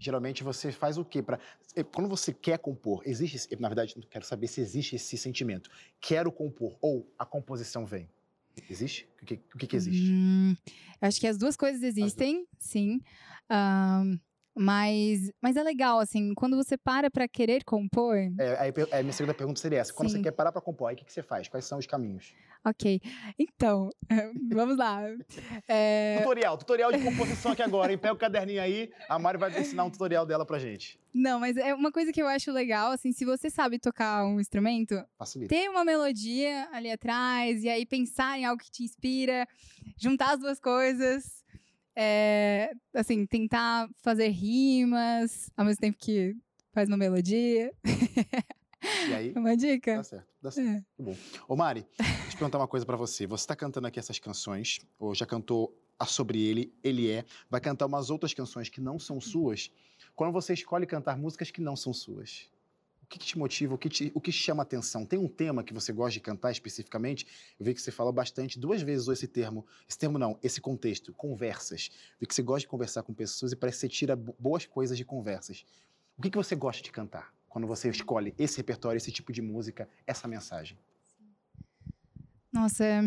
[0.00, 1.38] Geralmente você faz o quê para
[1.76, 5.70] eh, quando você quer compor, existe, na verdade, quero saber se existe esse sentimento.
[6.00, 8.08] Quero compor ou a composição vem.
[8.68, 9.06] Existe?
[9.22, 10.10] O que, o que, que existe?
[10.10, 10.56] Hum,
[11.00, 13.00] eu acho que as duas coisas existem, sim.
[13.48, 14.18] Ahn,
[14.64, 18.16] mas, mas é legal, assim, quando você para pra querer compor.
[18.38, 19.92] É, aí, aí minha segunda pergunta seria essa.
[19.92, 20.22] Quando você Sim.
[20.22, 21.48] quer parar pra compor, aí o que, que você faz?
[21.48, 22.34] Quais são os caminhos?
[22.62, 23.00] Ok.
[23.38, 23.88] Então,
[24.52, 25.00] vamos lá.
[25.66, 27.96] É, Tutorial, tutorial de composição aqui agora, hein?
[27.96, 31.00] Pega o caderninho aí, a Mari vai ensinar um tutorial dela pra gente.
[31.14, 34.38] não, mas é uma coisa que eu acho legal, assim, se você sabe tocar um
[34.38, 35.54] instrumento, Facilita.
[35.54, 39.48] ter uma melodia ali atrás e aí pensar em algo que te inspira,
[39.96, 41.39] juntar as duas coisas,
[41.96, 46.36] é, assim, tentar fazer rimas ao mesmo tempo que
[46.72, 47.72] faz uma melodia.
[49.08, 49.96] E aí, uma dica?
[49.96, 50.86] dá certo, dá certo.
[50.98, 51.02] É.
[51.02, 51.16] Bom.
[51.48, 53.26] Ô Mari, deixa eu perguntar uma coisa pra você.
[53.26, 57.60] Você tá cantando aqui essas canções, ou já cantou a Sobre Ele, Ele É, vai
[57.60, 59.70] cantar umas outras canções que não são suas.
[60.16, 62.48] Quando você escolhe cantar músicas que não são suas,
[63.10, 65.04] que, que te motiva, o que te, o que te chama atenção?
[65.04, 67.26] Tem um tema que você gosta de cantar especificamente?
[67.58, 71.12] Eu vi que você falou bastante, duas vezes esse termo, esse termo não, esse contexto,
[71.12, 71.90] conversas.
[72.20, 74.64] Vi que você gosta de conversar com pessoas e parece que você tira bo- boas
[74.64, 75.64] coisas de conversas.
[76.16, 79.42] O que, que você gosta de cantar quando você escolhe esse repertório, esse tipo de
[79.42, 80.78] música, essa mensagem?
[82.52, 83.02] Nossa, é-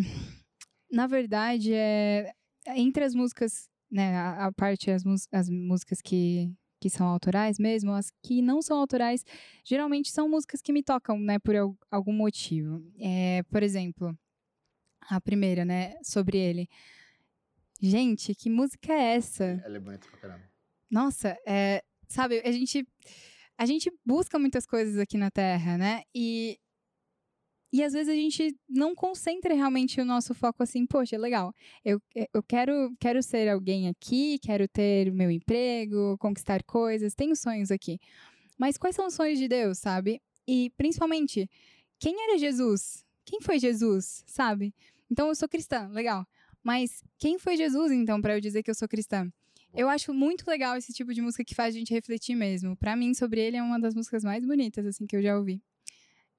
[0.92, 2.34] na verdade, é
[2.76, 6.52] entre as músicas, né, a, a parte as, as músicas que
[6.84, 9.24] que são autorais mesmo, as que não são autorais,
[9.64, 12.84] geralmente são músicas que me tocam, né, por al- algum motivo.
[13.00, 14.14] É, por exemplo,
[15.10, 16.68] a primeira, né, sobre ele.
[17.82, 19.62] Gente, que música é essa?
[19.64, 20.44] Ela é bonita pra caramba.
[20.92, 22.86] Nossa, é, sabe, a gente,
[23.58, 26.04] a gente busca muitas coisas aqui na Terra, né?
[26.14, 26.58] E,
[27.74, 31.52] e às vezes a gente não concentra realmente o nosso foco assim, poxa, legal,
[31.84, 32.00] eu,
[32.32, 38.00] eu quero, quero ser alguém aqui, quero ter meu emprego, conquistar coisas, tenho sonhos aqui.
[38.60, 40.22] Mas quais são os sonhos de Deus, sabe?
[40.48, 41.50] E principalmente,
[41.98, 43.04] quem era Jesus?
[43.26, 44.72] Quem foi Jesus, sabe?
[45.10, 46.28] Então eu sou cristã, legal.
[46.64, 49.28] Mas quem foi Jesus, então, para eu dizer que eu sou cristã?
[49.74, 52.78] Eu acho muito legal esse tipo de música que faz a gente refletir mesmo.
[52.78, 55.60] Pra mim, sobre ele é uma das músicas mais bonitas, assim, que eu já ouvi.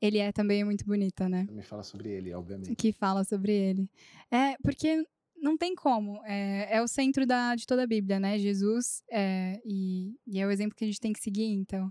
[0.05, 1.47] Ele é também muito bonita, né?
[1.51, 2.77] Me fala sobre ele, obviamente.
[2.77, 3.89] Que fala sobre ele.
[4.31, 5.03] É, porque
[5.35, 6.23] não tem como.
[6.27, 8.39] É, é o centro da, de toda a Bíblia, né?
[8.39, 11.91] Jesus é, e, e é o exemplo que a gente tem que seguir, então.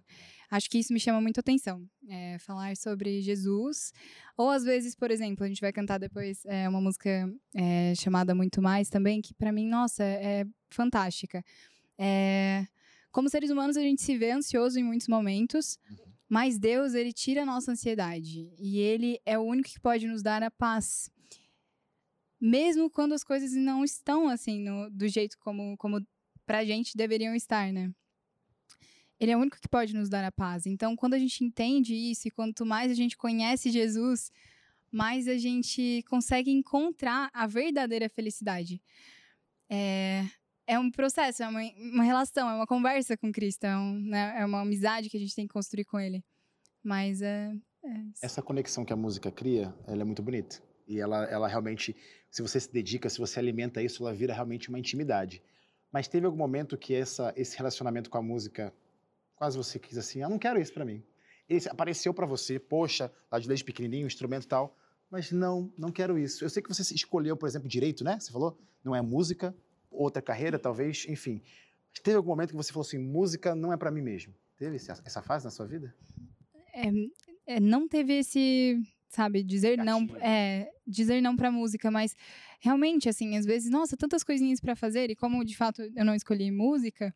[0.52, 1.84] Acho que isso me chama muito atenção.
[2.08, 3.91] é, falar sobre Jesus.
[4.38, 8.36] Ou às vezes, por exemplo, a gente vai cantar depois é, uma música é, chamada
[8.36, 11.43] Muito Mais também, que pra mim, nossa, é, fantástica.
[11.97, 12.67] É,
[13.12, 15.80] como seres humanos, a gente se vê ansioso em muitos momentos,
[16.34, 18.52] mas Deus, ele tira a nossa ansiedade.
[18.58, 21.12] E ele é o único que pode nos dar a paz.
[22.41, 26.04] Mesmo quando as coisas não estão assim, no- do jeito como, como
[26.43, 27.93] pra gente deveriam estar, né?
[29.19, 30.65] Ele é o único que pode nos dar a paz.
[30.65, 34.32] Então, quando a gente entende isso e quanto mais a gente conhece Jesus,
[34.91, 38.82] mais a gente consegue encontrar a verdadeira felicidade.
[39.69, 40.26] É,
[40.65, 44.36] é um processo, é uma, uma relação, é uma conversa com Cristo, é, um, né,
[44.39, 46.23] é uma amizade que a gente tem que construir com Ele.
[46.84, 47.52] Mas é,
[47.84, 48.04] é.
[48.21, 50.62] Essa conexão que a música cria, ela é muito bonita.
[50.88, 51.95] E ela, ela realmente,
[52.30, 55.41] se você se dedica, se você alimenta isso, ela vira realmente uma intimidade.
[55.91, 58.73] Mas teve algum momento que essa, esse relacionamento com a música,
[59.36, 61.04] quase você quis assim, eu não quero isso pra mim.
[61.47, 64.76] Esse apareceu pra você, poxa, lá de desde pequenininho, instrumento e tal,
[65.10, 66.43] mas não, não quero isso.
[66.43, 68.19] Eu sei que você escolheu, por exemplo, direito, né?
[68.19, 69.56] Você falou, não é música,
[69.93, 71.41] outra carreira, talvez, enfim.
[71.91, 74.34] Mas teve algum momento que você falou assim, música não é pra mim mesmo.
[74.58, 75.93] Teve essa fase na sua vida?
[77.45, 78.79] é, não teve esse,
[79.10, 80.23] sabe, dizer não, Gatilho.
[80.23, 82.15] é, dizer não pra música, mas
[82.60, 86.15] realmente, assim, às vezes, nossa, tantas coisinhas pra fazer, e como de fato eu não
[86.15, 87.13] escolhi música,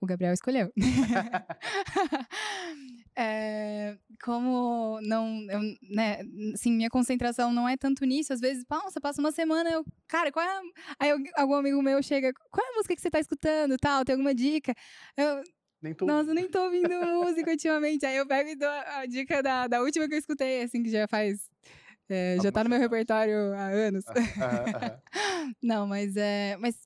[0.00, 0.72] o Gabriel escolheu.
[3.16, 6.20] É, como não, eu, né,
[6.54, 10.32] assim, minha concentração não é tanto nisso, às vezes, nossa, passa uma semana, eu, cara,
[10.32, 10.62] qual é a...
[10.98, 14.04] Aí eu- algum amigo meu chega, qual é a música que você tá escutando, tal,
[14.04, 14.74] tem alguma dica?
[15.16, 15.42] Eu,
[15.82, 16.88] Nem tô nossa, eu nem tô ouvindo
[17.22, 18.06] música ultimamente.
[18.06, 20.90] Aí eu pego e dou a dica da, da última que eu escutei, assim, que
[20.90, 21.50] já faz.
[22.08, 24.04] é, já tá no meu repertório há anos.
[24.06, 25.00] Aham.
[25.62, 26.56] não, mas é.
[26.58, 26.76] Mas,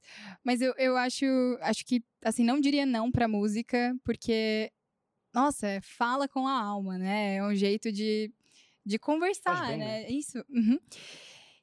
[0.43, 1.25] mas eu, eu acho,
[1.61, 4.73] acho que, assim, não diria não pra música, porque,
[5.37, 7.37] nossa, é, fala com a alma, né?
[7.37, 8.33] É um jeito de,
[8.85, 10.09] de conversar, bem, né?
[10.09, 10.43] Isso.
[10.49, 10.79] uhum.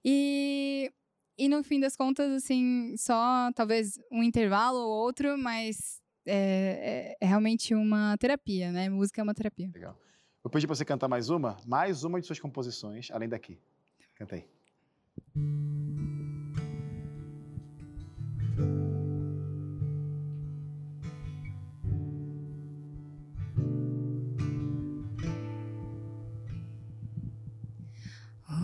[0.06, 0.92] E.
[1.36, 7.26] E no fim das contas, assim, só talvez um intervalo ou outro, mas é, é-
[7.26, 8.88] é realmente uma terapia, né?
[8.88, 9.72] Música é uma terapia.
[9.74, 10.00] Legal.
[10.44, 13.58] Vou pedir pra você cantar mais uma, mais uma de suas composições, além daqui.
[14.14, 14.46] Canta aí.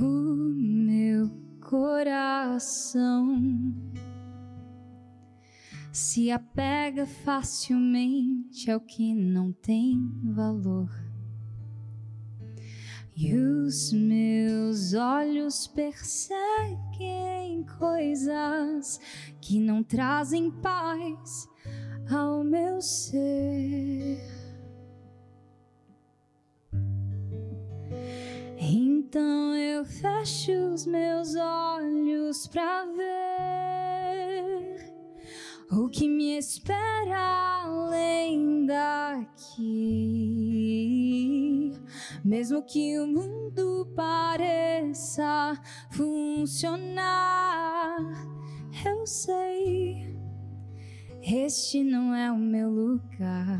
[0.02, 3.42] O meu coração
[5.92, 10.90] se apega facilmente ao que não tem valor.
[13.14, 19.02] E os meus olhos perseguem coisas
[19.42, 21.50] que não trazem paz
[22.10, 24.38] ao meu ser.
[29.10, 34.93] Então eu fecho os meus olhos para ver
[35.72, 39.63] o que me espera além daqui.
[42.24, 47.08] Mesmo que o mundo pareça funcionar,
[48.86, 50.15] eu sei,
[51.24, 53.60] este não é o meu lugar.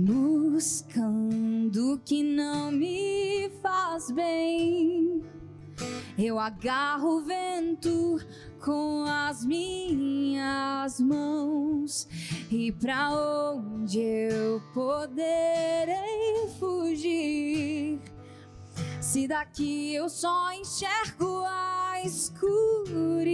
[0.00, 5.22] Buscando o que não me faz bem.
[6.18, 8.18] Eu agarro o vento
[8.62, 12.08] com as minhas mãos
[12.50, 18.00] e para onde eu poderei fugir?
[19.00, 23.26] Se daqui eu só enxergo a escuridão,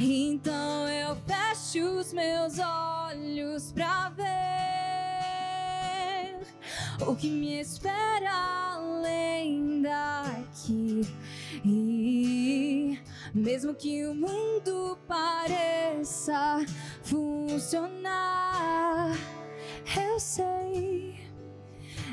[0.00, 0.85] então
[2.06, 4.26] os meus olhos pra ver
[7.04, 8.30] o que me espera
[8.74, 11.00] além daqui.
[11.64, 12.96] E
[13.34, 16.64] mesmo que o mundo pareça
[17.02, 17.96] funcionar,
[19.96, 21.18] eu sei,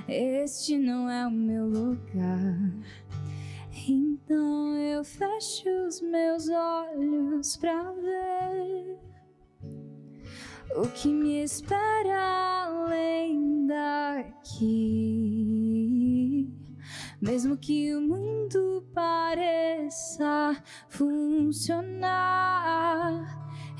[0.07, 2.57] este não é o meu lugar.
[3.87, 9.12] Então eu fecho os meus olhos pra ver
[10.75, 15.03] o que me espera além daqui.
[17.21, 20.55] Mesmo que o mundo pareça
[20.89, 22.03] funcionar,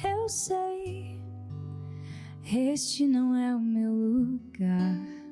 [0.04, 1.20] eu sei,
[2.46, 5.23] este não é o meu lugar.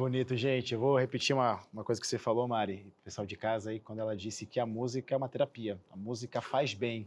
[0.00, 0.72] Bonito, gente.
[0.72, 3.98] Eu vou repetir uma, uma coisa que você falou, Mari, pessoal de casa aí, quando
[3.98, 7.06] ela disse que a música é uma terapia, a música faz bem.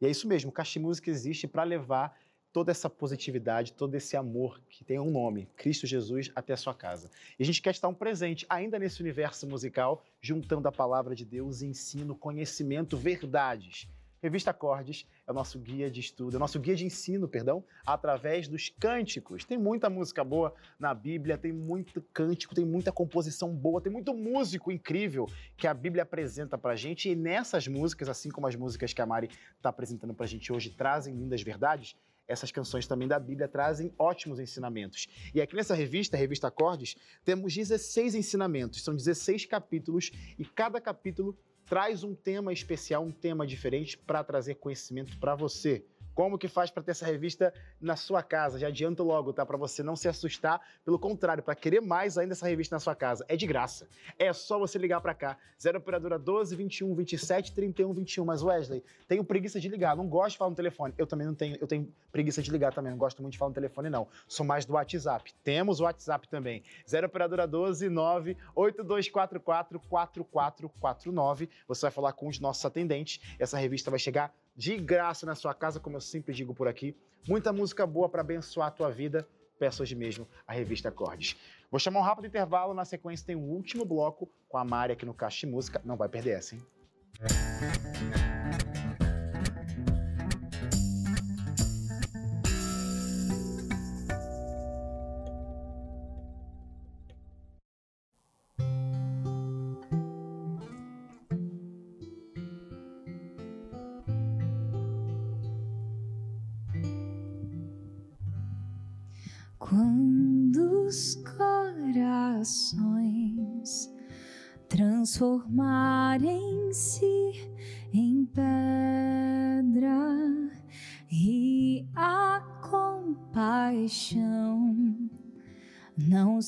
[0.00, 2.18] E é isso mesmo, Caixa Música existe para levar
[2.50, 6.72] toda essa positividade, todo esse amor que tem um nome, Cristo Jesus, até a sua
[6.72, 7.10] casa.
[7.38, 11.26] E a gente quer estar um presente ainda nesse universo musical, juntando a palavra de
[11.26, 13.86] Deus, ensino, conhecimento, verdades.
[14.22, 17.64] Revista Acordes é o nosso guia de estudo, é o nosso guia de ensino, perdão,
[17.86, 19.46] através dos cânticos.
[19.46, 24.12] Tem muita música boa na Bíblia, tem muito cântico, tem muita composição boa, tem muito
[24.12, 27.08] músico incrível que a Bíblia apresenta pra gente.
[27.08, 30.68] E nessas músicas, assim como as músicas que a Mari está apresentando pra gente hoje,
[30.68, 31.96] trazem lindas verdades,
[32.28, 35.08] essas canções também da Bíblia trazem ótimos ensinamentos.
[35.34, 40.80] E aqui nessa revista, a revista Acordes, temos 16 ensinamentos, são 16 capítulos e cada
[40.80, 41.36] capítulo
[41.70, 45.86] traz um tema especial, um tema diferente para trazer conhecimento para você.
[46.20, 48.58] Como que faz para ter essa revista na sua casa?
[48.58, 49.46] Já adianto logo, tá?
[49.46, 50.60] Para você não se assustar.
[50.84, 53.24] Pelo contrário, para querer mais ainda essa revista na sua casa.
[53.26, 53.88] É de graça.
[54.18, 55.38] É só você ligar para cá.
[55.58, 58.22] 0 operadora 12 21 27 31 21.
[58.26, 59.96] Mas Wesley, tenho preguiça de ligar.
[59.96, 60.92] Não gosto de falar no telefone.
[60.98, 61.56] Eu também não tenho.
[61.58, 62.90] Eu tenho preguiça de ligar também.
[62.90, 64.06] Não gosto muito de falar no telefone, não.
[64.28, 65.32] Sou mais do WhatsApp.
[65.42, 66.62] Temos o WhatsApp também.
[66.86, 71.48] 0 operadora 12 9 8244 4449.
[71.66, 73.22] Você vai falar com os nossos atendentes.
[73.38, 76.96] Essa revista vai chegar de graça na sua casa, como eu sempre digo por aqui.
[77.28, 79.26] Muita música boa para abençoar a tua vida.
[79.58, 81.36] Peça hoje mesmo a revista Acordes.
[81.70, 84.92] Vou chamar um rápido intervalo, na sequência tem o um último bloco com a Mari
[84.92, 85.80] aqui no Caixa de Música.
[85.84, 88.19] Não vai perder essa, hein?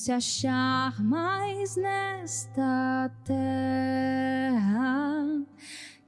[0.03, 4.61] Se achar mais nesta terra,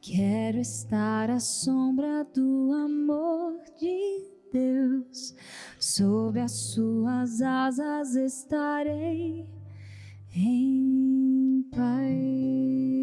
[0.01, 5.33] Quero estar à sombra do amor de Deus,
[5.79, 9.47] sob as suas asas estarei
[10.35, 12.94] em paz.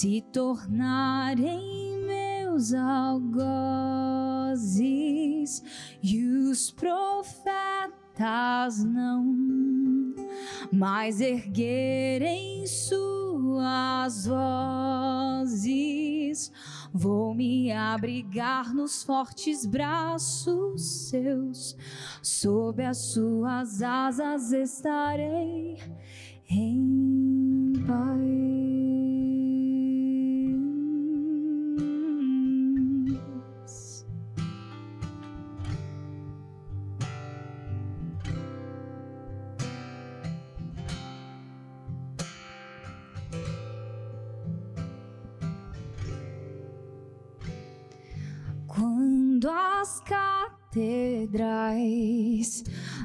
[0.00, 3.22] Se tornarem meus algozes
[6.02, 7.52] e os profetas
[8.82, 10.14] não
[10.72, 14.26] mais erguerem suas
[15.44, 16.50] vozes,
[16.94, 21.76] vou me abrigar nos fortes braços seus,
[22.22, 25.76] sob as suas asas estarei
[26.48, 28.59] em paz.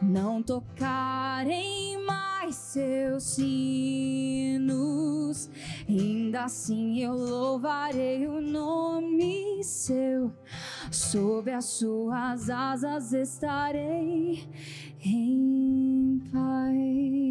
[0.01, 5.49] não tocarem mais seus sinos,
[5.88, 10.34] ainda assim eu louvarei o nome seu,
[10.91, 14.49] sob as suas asas estarei
[15.03, 17.26] em paz.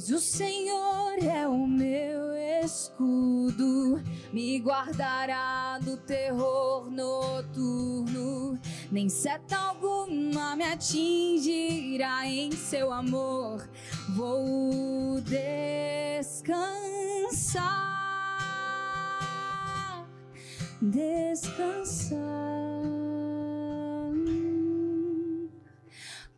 [0.00, 2.32] Pois o Senhor é o meu
[2.64, 8.58] escudo, me guardará do terror noturno.
[8.90, 13.68] Nem seta alguma me atingirá em seu amor.
[14.16, 16.48] Vou descansar,
[20.80, 22.20] descansar.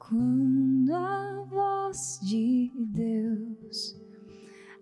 [0.01, 3.32] Quando a voz de Deus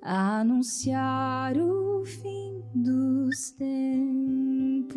[0.03, 4.91] anunciar o fim dos tempos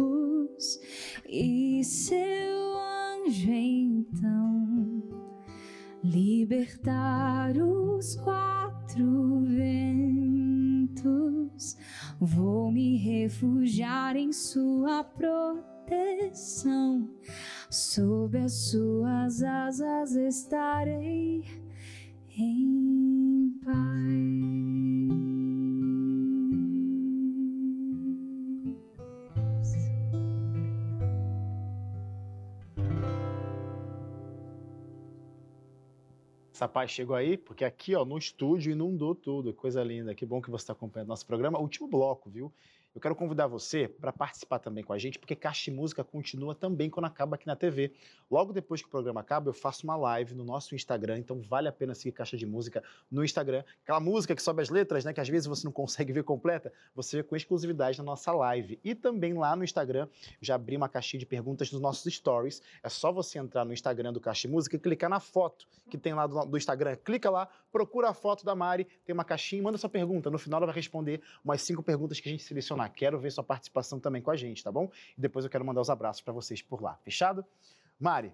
[1.27, 5.03] e seu anjo então
[6.03, 10.97] libertar os quatro ventos,
[12.19, 15.43] vou me refugiar em sua proteção.
[17.69, 21.43] Sob as suas asas estarei
[22.37, 23.12] em.
[36.63, 39.53] Essa paz chegou aí, porque aqui, ó, no estúdio inundou tudo.
[39.53, 40.13] Coisa linda.
[40.13, 41.59] Que bom que você está acompanhando nosso programa.
[41.59, 42.53] Último bloco, viu?
[42.95, 46.53] Eu quero convidar você para participar também com a gente, porque Caixa de Música continua
[46.53, 47.91] também quando acaba aqui na TV.
[48.29, 51.67] Logo depois que o programa acaba, eu faço uma live no nosso Instagram, então vale
[51.67, 53.63] a pena seguir Caixa de Música no Instagram.
[53.81, 56.71] Aquela música que sobe as letras, né, que às vezes você não consegue ver completa,
[56.93, 58.79] você vê com exclusividade na nossa live.
[58.83, 60.07] E também lá no Instagram,
[60.39, 62.61] já abri uma caixinha de perguntas dos nossos stories.
[62.83, 65.97] É só você entrar no Instagram do Caixa de Música e clicar na foto que
[65.97, 66.95] tem lá do, do Instagram.
[66.97, 70.29] Clica lá, procura a foto da Mari, tem uma caixinha, manda sua pergunta.
[70.29, 72.82] No final ela vai responder umas cinco perguntas que a gente selecionar.
[72.89, 74.89] Quero ver sua participação também com a gente, tá bom?
[75.17, 76.95] E depois eu quero mandar os abraços para vocês por lá.
[77.03, 77.45] Fechado?
[77.99, 78.33] Mari,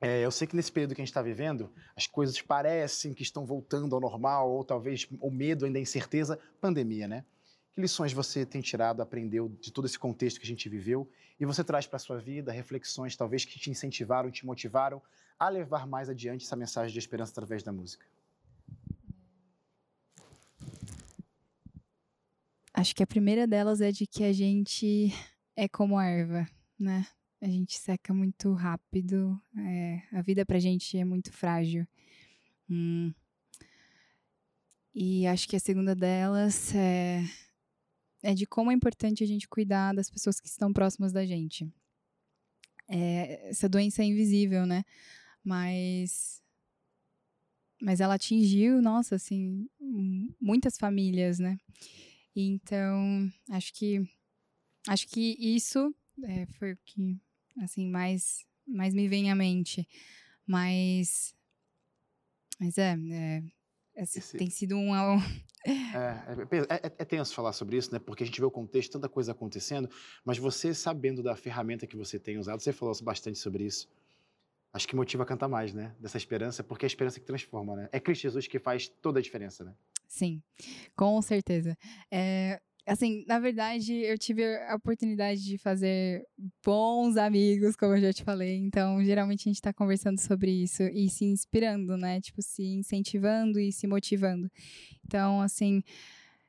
[0.00, 3.22] é, eu sei que nesse período que a gente está vivendo, as coisas parecem que
[3.22, 7.24] estão voltando ao normal, ou talvez o medo ainda a incerteza, pandemia, né?
[7.72, 11.44] Que lições você tem tirado, aprendeu de todo esse contexto que a gente viveu e
[11.44, 15.00] você traz para a sua vida reflexões talvez que te incentivaram, te motivaram
[15.38, 18.06] a levar mais adiante essa mensagem de esperança através da música?
[22.86, 25.12] Acho que a primeira delas é de que a gente
[25.56, 27.04] é como a erva, né?
[27.40, 31.84] A gente seca muito rápido, é, a vida pra gente é muito frágil.
[32.70, 33.12] Hum.
[34.94, 37.24] E acho que a segunda delas é,
[38.22, 41.68] é de como é importante a gente cuidar das pessoas que estão próximas da gente.
[42.88, 44.84] É, essa doença é invisível, né?
[45.42, 46.40] Mas
[47.82, 49.68] mas ela atingiu, nossa, assim,
[50.40, 51.58] muitas famílias, né?
[52.40, 54.02] Então, acho que
[54.88, 57.18] acho que isso é, foi o que
[57.62, 59.86] assim mais mais me vem à mente.
[60.46, 61.34] Mas
[62.58, 63.42] mas é, é
[63.96, 64.90] esse Esse- tem sido um,
[65.66, 67.98] É, é, é, é, tenso falar sobre isso, né?
[67.98, 69.88] Porque a gente vê o contexto, tanta coisa acontecendo,
[70.24, 73.88] mas você sabendo da ferramenta que você tem usado, você falou bastante sobre isso.
[74.76, 75.94] Acho que motiva a cantar mais, né?
[75.98, 77.88] Dessa esperança, porque é a esperança que transforma, né?
[77.90, 79.72] É Cristo Jesus que faz toda a diferença, né?
[80.06, 80.42] Sim,
[80.94, 81.74] com certeza.
[82.10, 86.26] É, assim, na verdade, eu tive a oportunidade de fazer
[86.62, 88.56] bons amigos, como eu já te falei.
[88.58, 92.20] Então, geralmente a gente está conversando sobre isso e se inspirando, né?
[92.20, 94.46] Tipo, se incentivando e se motivando.
[95.06, 95.82] Então, assim,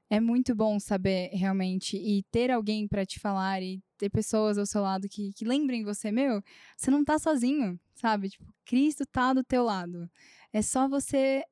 [0.09, 4.65] é muito bom saber realmente e ter alguém para te falar e ter pessoas ao
[4.65, 6.41] seu lado que, que lembrem você, meu,
[6.75, 8.29] você não tá sozinho, sabe?
[8.29, 10.09] Tipo, Cristo tá do teu lado.
[10.53, 11.43] É só você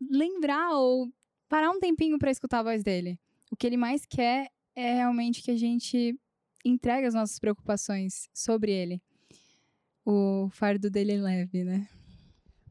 [0.00, 1.12] lembrar ou
[1.48, 3.18] parar um tempinho para escutar a voz dele.
[3.50, 6.18] O que ele mais quer é realmente que a gente
[6.64, 9.02] entregue as nossas preocupações sobre ele.
[10.04, 11.88] O fardo dele é leve, né?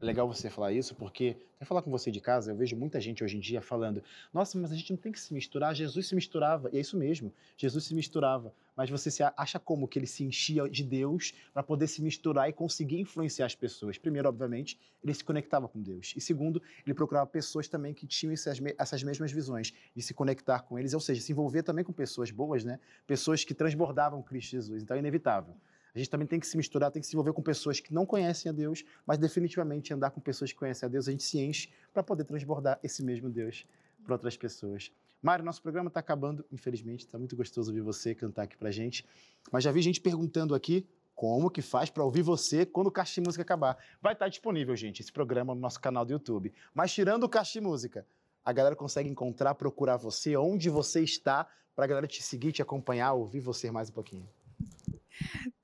[0.00, 3.00] É legal você falar isso, porque até falar com você de casa, eu vejo muita
[3.00, 4.00] gente hoje em dia falando:
[4.32, 5.74] nossa, mas a gente não tem que se misturar.
[5.74, 8.54] Jesus se misturava, e é isso mesmo, Jesus se misturava.
[8.76, 12.48] Mas você se acha como que ele se enchia de Deus para poder se misturar
[12.48, 13.98] e conseguir influenciar as pessoas?
[13.98, 16.14] Primeiro, obviamente, ele se conectava com Deus.
[16.16, 20.78] E segundo, ele procurava pessoas também que tinham essas, mesmas visões de se conectar com
[20.78, 22.78] eles, ou seja, se envolver também com pessoas boas, né?
[23.04, 24.80] Pessoas que transbordavam Cristo Jesus.
[24.80, 25.56] Então é inevitável.
[25.94, 28.06] A gente também tem que se misturar, tem que se envolver com pessoas que não
[28.06, 31.38] conhecem a Deus, mas definitivamente andar com pessoas que conhecem a Deus, a gente se
[31.38, 33.66] enche para poder transbordar esse mesmo Deus
[34.04, 34.92] para outras pessoas.
[35.20, 39.04] Mário, nosso programa está acabando, infelizmente, está muito gostoso ouvir você cantar aqui para gente.
[39.50, 43.20] Mas já vi gente perguntando aqui como que faz para ouvir você quando o Caixa
[43.20, 43.76] de Música acabar.
[44.00, 46.52] Vai estar tá disponível, gente, esse programa no nosso canal do YouTube.
[46.72, 48.06] Mas tirando o Caixa de Música,
[48.44, 52.62] a galera consegue encontrar, procurar você, onde você está, para a galera te seguir, te
[52.62, 54.28] acompanhar, ouvir você mais um pouquinho.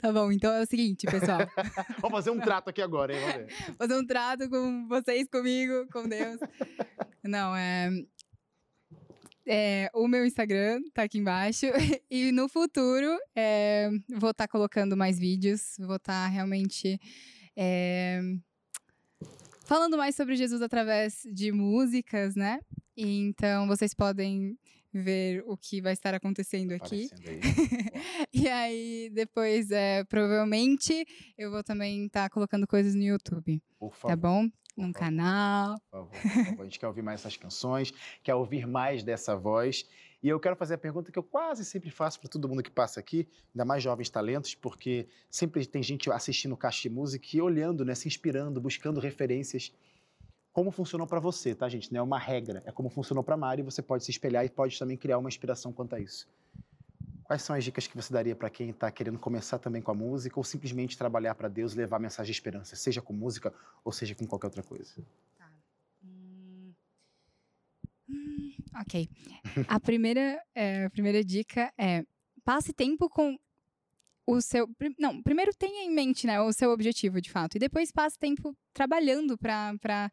[0.04, 1.38] Tá bom, então é o seguinte, pessoal.
[1.98, 3.20] Vamos fazer um trato aqui agora, hein?
[3.22, 3.54] Vamos.
[3.78, 6.38] Fazer um trato com vocês, comigo, com Deus.
[7.22, 7.88] Não, é.
[9.46, 11.64] É, o meu Instagram tá aqui embaixo.
[12.10, 15.74] E no futuro, é, vou estar tá colocando mais vídeos.
[15.78, 17.00] Vou estar tá realmente.
[17.56, 18.20] É,
[19.64, 22.60] falando mais sobre Jesus através de músicas, né?
[22.94, 24.58] E, então, vocês podem
[24.94, 27.10] ver o que vai estar acontecendo aqui.
[27.26, 27.40] Aí.
[28.32, 31.04] e aí, depois, é, provavelmente,
[31.36, 33.60] eu vou também estar tá colocando coisas no YouTube.
[33.78, 34.08] Por tá favor.
[34.08, 34.48] Tá bom?
[34.76, 35.76] Num canal.
[35.90, 36.60] Por favor, por favor.
[36.60, 37.92] A gente quer ouvir mais essas canções,
[38.22, 39.84] quer ouvir mais dessa voz.
[40.22, 42.70] E eu quero fazer a pergunta que eu quase sempre faço para todo mundo que
[42.70, 47.42] passa aqui, ainda mais jovens talentos, porque sempre tem gente assistindo Caixa de Música e
[47.42, 49.70] olhando, né, se inspirando, buscando referências
[50.54, 51.92] como funcionou para você, tá, gente?
[51.92, 54.78] Não é uma regra, é como funcionou para Mari, você pode se espelhar e pode
[54.78, 56.28] também criar uma inspiração quanto a isso.
[57.24, 59.94] Quais são as dicas que você daria para quem está querendo começar também com a
[59.94, 63.52] música ou simplesmente trabalhar para Deus, levar a mensagem de esperança, seja com música
[63.84, 64.94] ou seja com qualquer outra coisa?
[65.36, 65.50] Tá.
[66.04, 66.72] Hum...
[68.08, 69.10] Hum, ok.
[69.66, 72.04] A primeira, é, a primeira dica é
[72.44, 73.36] passe tempo com
[74.26, 74.68] o seu.
[74.98, 78.56] Não, primeiro tenha em mente né, o seu objetivo de fato, e depois passe tempo
[78.72, 80.10] trabalhando para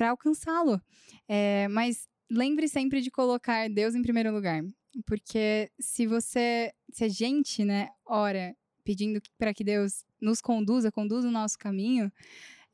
[0.00, 0.80] alcançá-lo.
[1.28, 4.62] É, mas lembre sempre de colocar Deus em primeiro lugar.
[5.06, 11.28] Porque se você, se a gente, né, ora pedindo para que Deus nos conduza, conduza
[11.28, 12.10] o nosso caminho,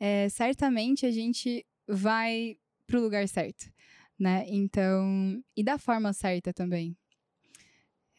[0.00, 2.56] é, certamente a gente vai
[2.86, 3.70] para o lugar certo,
[4.18, 4.44] né?
[4.48, 6.96] Então, e da forma certa também.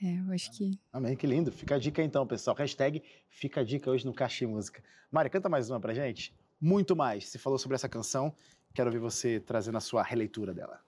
[0.01, 0.79] É, eu acho que.
[0.93, 1.51] Amém, que lindo.
[1.51, 2.55] Fica a dica então, pessoal.
[2.55, 4.83] Hashtag fica a dica hoje no Caixa Música.
[5.11, 6.33] Mari, canta mais uma pra gente?
[6.59, 7.29] Muito mais.
[7.29, 8.33] Você falou sobre essa canção,
[8.73, 10.81] quero ver você trazendo a sua releitura dela.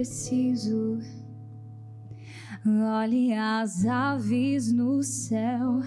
[0.00, 0.98] Preciso.
[2.64, 5.80] Olhe as aves no céu,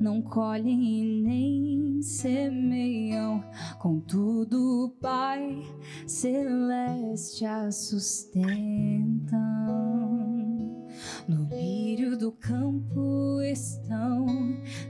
[0.00, 3.44] não colhem e nem semeiam,
[3.78, 5.62] contudo o Pai
[6.06, 9.30] celeste as sustentam.
[11.28, 14.26] No lírio do campo estão,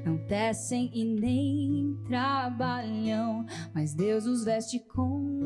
[0.05, 5.40] não tecem e nem trabalham, mas Deus os veste com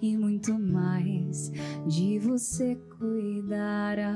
[0.00, 1.50] e muito mais
[1.86, 4.14] de você cuidará.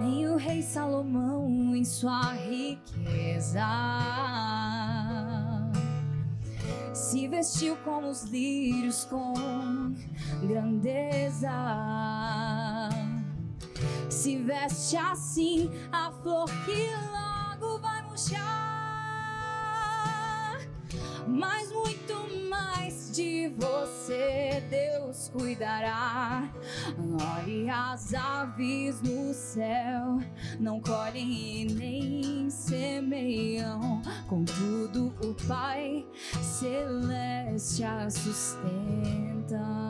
[0.00, 3.64] Nem o rei Salomão em sua riqueza
[6.92, 9.34] se vestiu como os lírios com
[10.46, 11.50] grandeza
[14.08, 18.40] se veste assim a flor que logo vai murchar,
[21.26, 22.14] mas muito
[22.48, 26.48] mais de você Deus cuidará.
[27.38, 30.20] Olhe as aves no céu,
[30.58, 36.06] não colhem e nem semeiam, contudo o Pai
[36.42, 39.83] celeste a sustenta.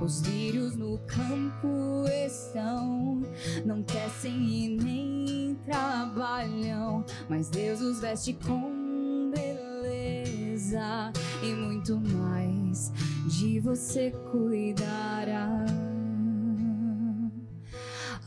[0.00, 3.20] Os lírios no campo estão,
[3.66, 12.90] não tecem e nem trabalham, mas Deus os veste com beleza e muito mais
[13.26, 15.66] de você cuidará.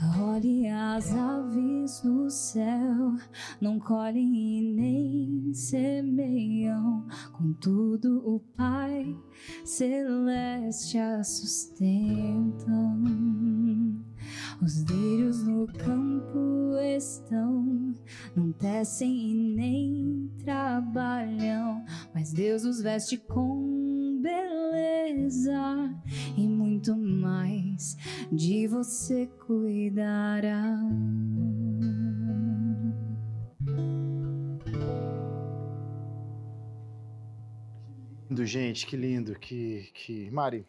[0.02, 3.16] Olhe as aves no céu,
[3.62, 9.16] não colhem e nem semeiam, contudo o Pai
[9.64, 13.02] celeste a sustentam.
[14.62, 17.94] Os lírios no campo estão,
[18.36, 21.84] não tecem e nem trabalham,
[22.14, 25.94] mas Deus os veste com beleza
[26.38, 27.98] e muito mais
[28.32, 30.80] de você cuidará.
[38.30, 39.38] Lindo, gente, que lindo.
[39.38, 40.32] Que, que...
[40.32, 40.66] Mari,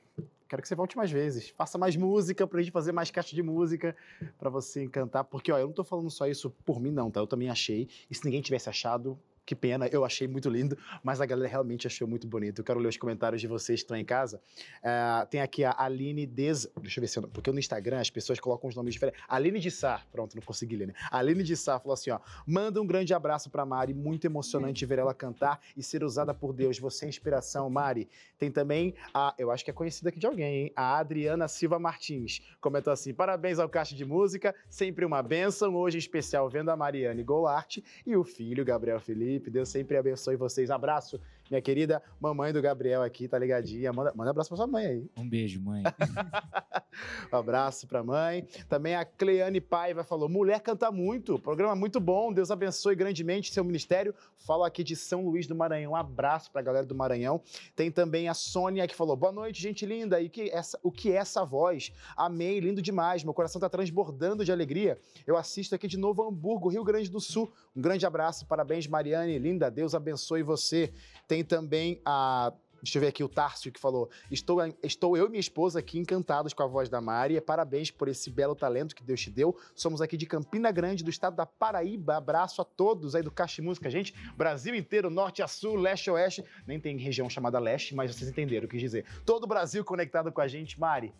[0.48, 1.48] quero que você volte mais vezes.
[1.50, 3.96] Faça mais música pra gente fazer mais caixa de música
[4.36, 5.22] pra você encantar.
[5.22, 7.20] Porque, ó, eu não tô falando só isso por mim, não, tá?
[7.20, 7.88] Eu também achei.
[8.10, 11.86] E se ninguém tivesse achado, que pena, eu achei muito lindo, mas a galera realmente
[11.86, 12.60] achou muito bonito.
[12.60, 14.40] Eu quero ler os comentários de vocês que estão em casa.
[14.82, 16.66] É, tem aqui a Aline Des...
[16.80, 17.28] Deixa eu ver se eu...
[17.28, 19.20] Porque no Instagram as pessoas colocam os nomes diferentes.
[19.28, 20.94] Aline de Sá, pronto, não consegui ler, né?
[21.10, 24.98] Aline de Sá falou assim, ó, manda um grande abraço pra Mari, muito emocionante ver
[24.98, 26.78] ela cantar e ser usada por Deus.
[26.78, 28.08] Você é inspiração, Mari.
[28.38, 30.72] Tem também a, eu acho que é conhecida aqui de alguém, hein?
[30.74, 35.96] A Adriana Silva Martins comentou assim, parabéns ao Caixa de Música, sempre uma benção, hoje
[35.96, 39.33] em especial vendo a Mariane Goulart e o filho Gabriel Felipe.
[39.38, 40.70] Deus sempre abençoe vocês.
[40.70, 41.20] Abraço,
[41.54, 43.92] minha querida mamãe do Gabriel aqui, tá ligadinha.
[43.92, 45.10] Manda, manda abraço pra sua mãe aí.
[45.16, 45.82] Um beijo, mãe.
[47.32, 48.46] um abraço pra mãe.
[48.68, 52.32] Também a Cleane Paiva falou: mulher canta muito, programa muito bom.
[52.32, 54.14] Deus abençoe grandemente seu ministério.
[54.36, 55.92] Falo aqui de São Luís do Maranhão.
[55.92, 57.40] Um abraço pra galera do Maranhão.
[57.76, 60.20] Tem também a Sônia que falou: boa noite, gente linda.
[60.20, 61.92] E que essa, o que é essa voz?
[62.16, 63.22] Amei, lindo demais.
[63.22, 64.98] Meu coração tá transbordando de alegria.
[65.26, 67.52] Eu assisto aqui de Novo Hamburgo, Rio Grande do Sul.
[67.76, 69.70] Um grande abraço, parabéns, Mariane, linda.
[69.70, 70.92] Deus abençoe você.
[71.28, 72.52] Tem também a
[72.84, 75.98] Deixa eu ver aqui o Tárcio que falou: estou, estou eu e minha esposa aqui
[75.98, 77.40] encantados com a voz da Mari.
[77.40, 79.56] Parabéns por esse belo talento que Deus te deu.
[79.74, 82.16] Somos aqui de Campina Grande, do estado da Paraíba.
[82.16, 84.14] Abraço a todos aí do Caixa Música, gente.
[84.36, 86.44] Brasil inteiro, norte a sul, leste a oeste.
[86.66, 89.06] Nem tem região chamada leste, mas vocês entenderam o que dizer.
[89.24, 90.78] Todo o Brasil conectado com a gente.
[90.78, 91.14] Mari,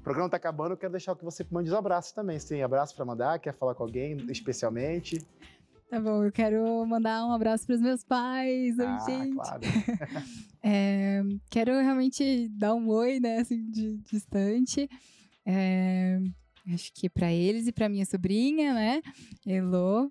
[0.00, 2.38] o programa tá acabando, eu quero deixar que você mande os abraços também.
[2.38, 3.38] Você tem abraço para mandar?
[3.38, 5.18] Quer falar com alguém especialmente?
[5.92, 9.34] Tá bom, eu quero mandar um abraço para os meus pais, ah, gente.
[9.34, 9.60] claro.
[10.64, 11.20] É,
[11.50, 14.88] quero realmente dar um oi, né, assim, de distante.
[15.44, 16.18] É,
[16.72, 19.02] acho que para eles e para minha sobrinha, né,
[19.44, 20.10] Elo.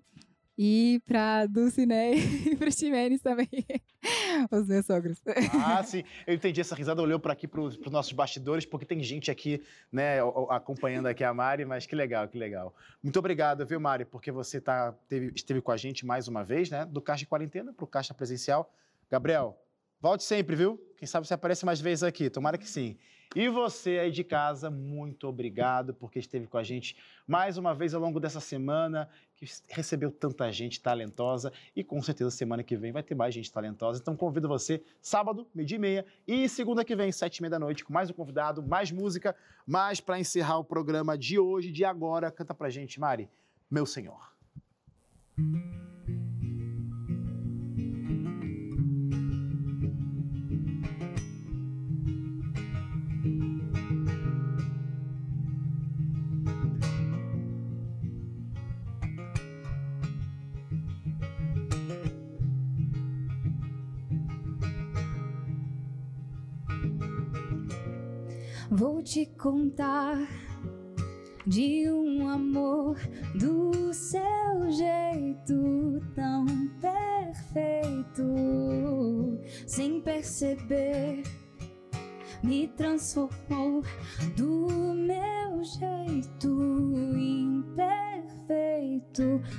[0.58, 2.14] E pra Dulcinea
[2.52, 3.48] e pro Ximenes também,
[4.52, 5.20] os meus sogros.
[5.64, 6.04] Ah, sim.
[6.26, 9.62] Eu entendi essa risada, olhou para aqui pros, pros nossos bastidores, porque tem gente aqui,
[9.90, 12.74] né, o- o- acompanhando aqui a Mari, mas que legal, que legal.
[13.02, 16.68] Muito obrigado, viu, Mari, porque você tá, teve- esteve com a gente mais uma vez,
[16.70, 18.70] né, do Caixa de Quarentena pro Caixa Presencial.
[19.10, 19.58] Gabriel,
[20.00, 20.78] volte sempre, viu?
[20.98, 22.96] Quem sabe você aparece mais vezes aqui, tomara que sim.
[23.34, 27.94] E você aí de casa, muito obrigado porque esteve com a gente mais uma vez
[27.94, 32.92] ao longo dessa semana, que recebeu tanta gente talentosa e com certeza semana que vem
[32.92, 34.00] vai ter mais gente talentosa.
[34.00, 37.58] Então convido você sábado, meio-dia e meia, e segunda que vem, sete e meia da
[37.58, 39.34] noite, com mais um convidado, mais música,
[39.66, 43.30] mas para encerrar o programa de hoje, de agora, canta pra gente, Mari,
[43.70, 44.30] Meu Senhor.
[68.74, 70.16] Vou te contar
[71.46, 72.96] de um amor
[73.34, 76.46] do seu jeito tão
[76.80, 78.24] perfeito,
[79.66, 81.22] sem perceber,
[82.42, 83.82] me transformou
[84.38, 86.48] do meu jeito
[87.14, 87.82] imperfeito.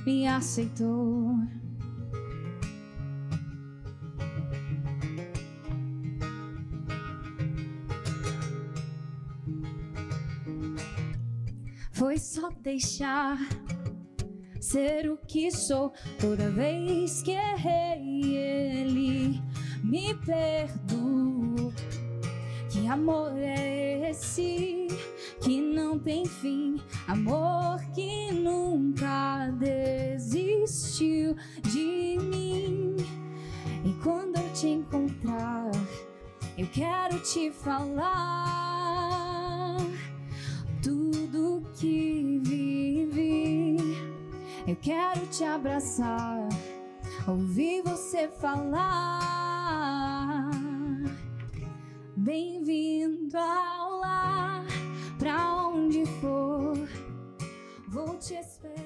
[0.07, 1.37] me aceitou.
[12.23, 13.37] Só deixar
[14.61, 18.37] ser o que sou toda vez que errei.
[18.37, 19.41] Ele
[19.83, 21.73] me perdoou.
[22.69, 24.87] Que amor é esse
[25.41, 26.81] que não tem fim?
[27.07, 32.95] Amor que nunca desistiu de mim.
[33.83, 35.69] E quando eu te encontrar,
[36.57, 38.82] eu quero te falar
[41.83, 43.75] que vive.
[44.65, 46.47] Eu quero te abraçar,
[47.27, 49.69] ouvir você falar.
[52.15, 54.65] Bem-vindo ao lar,
[55.19, 56.87] pra onde for,
[57.89, 58.82] vou te esperar.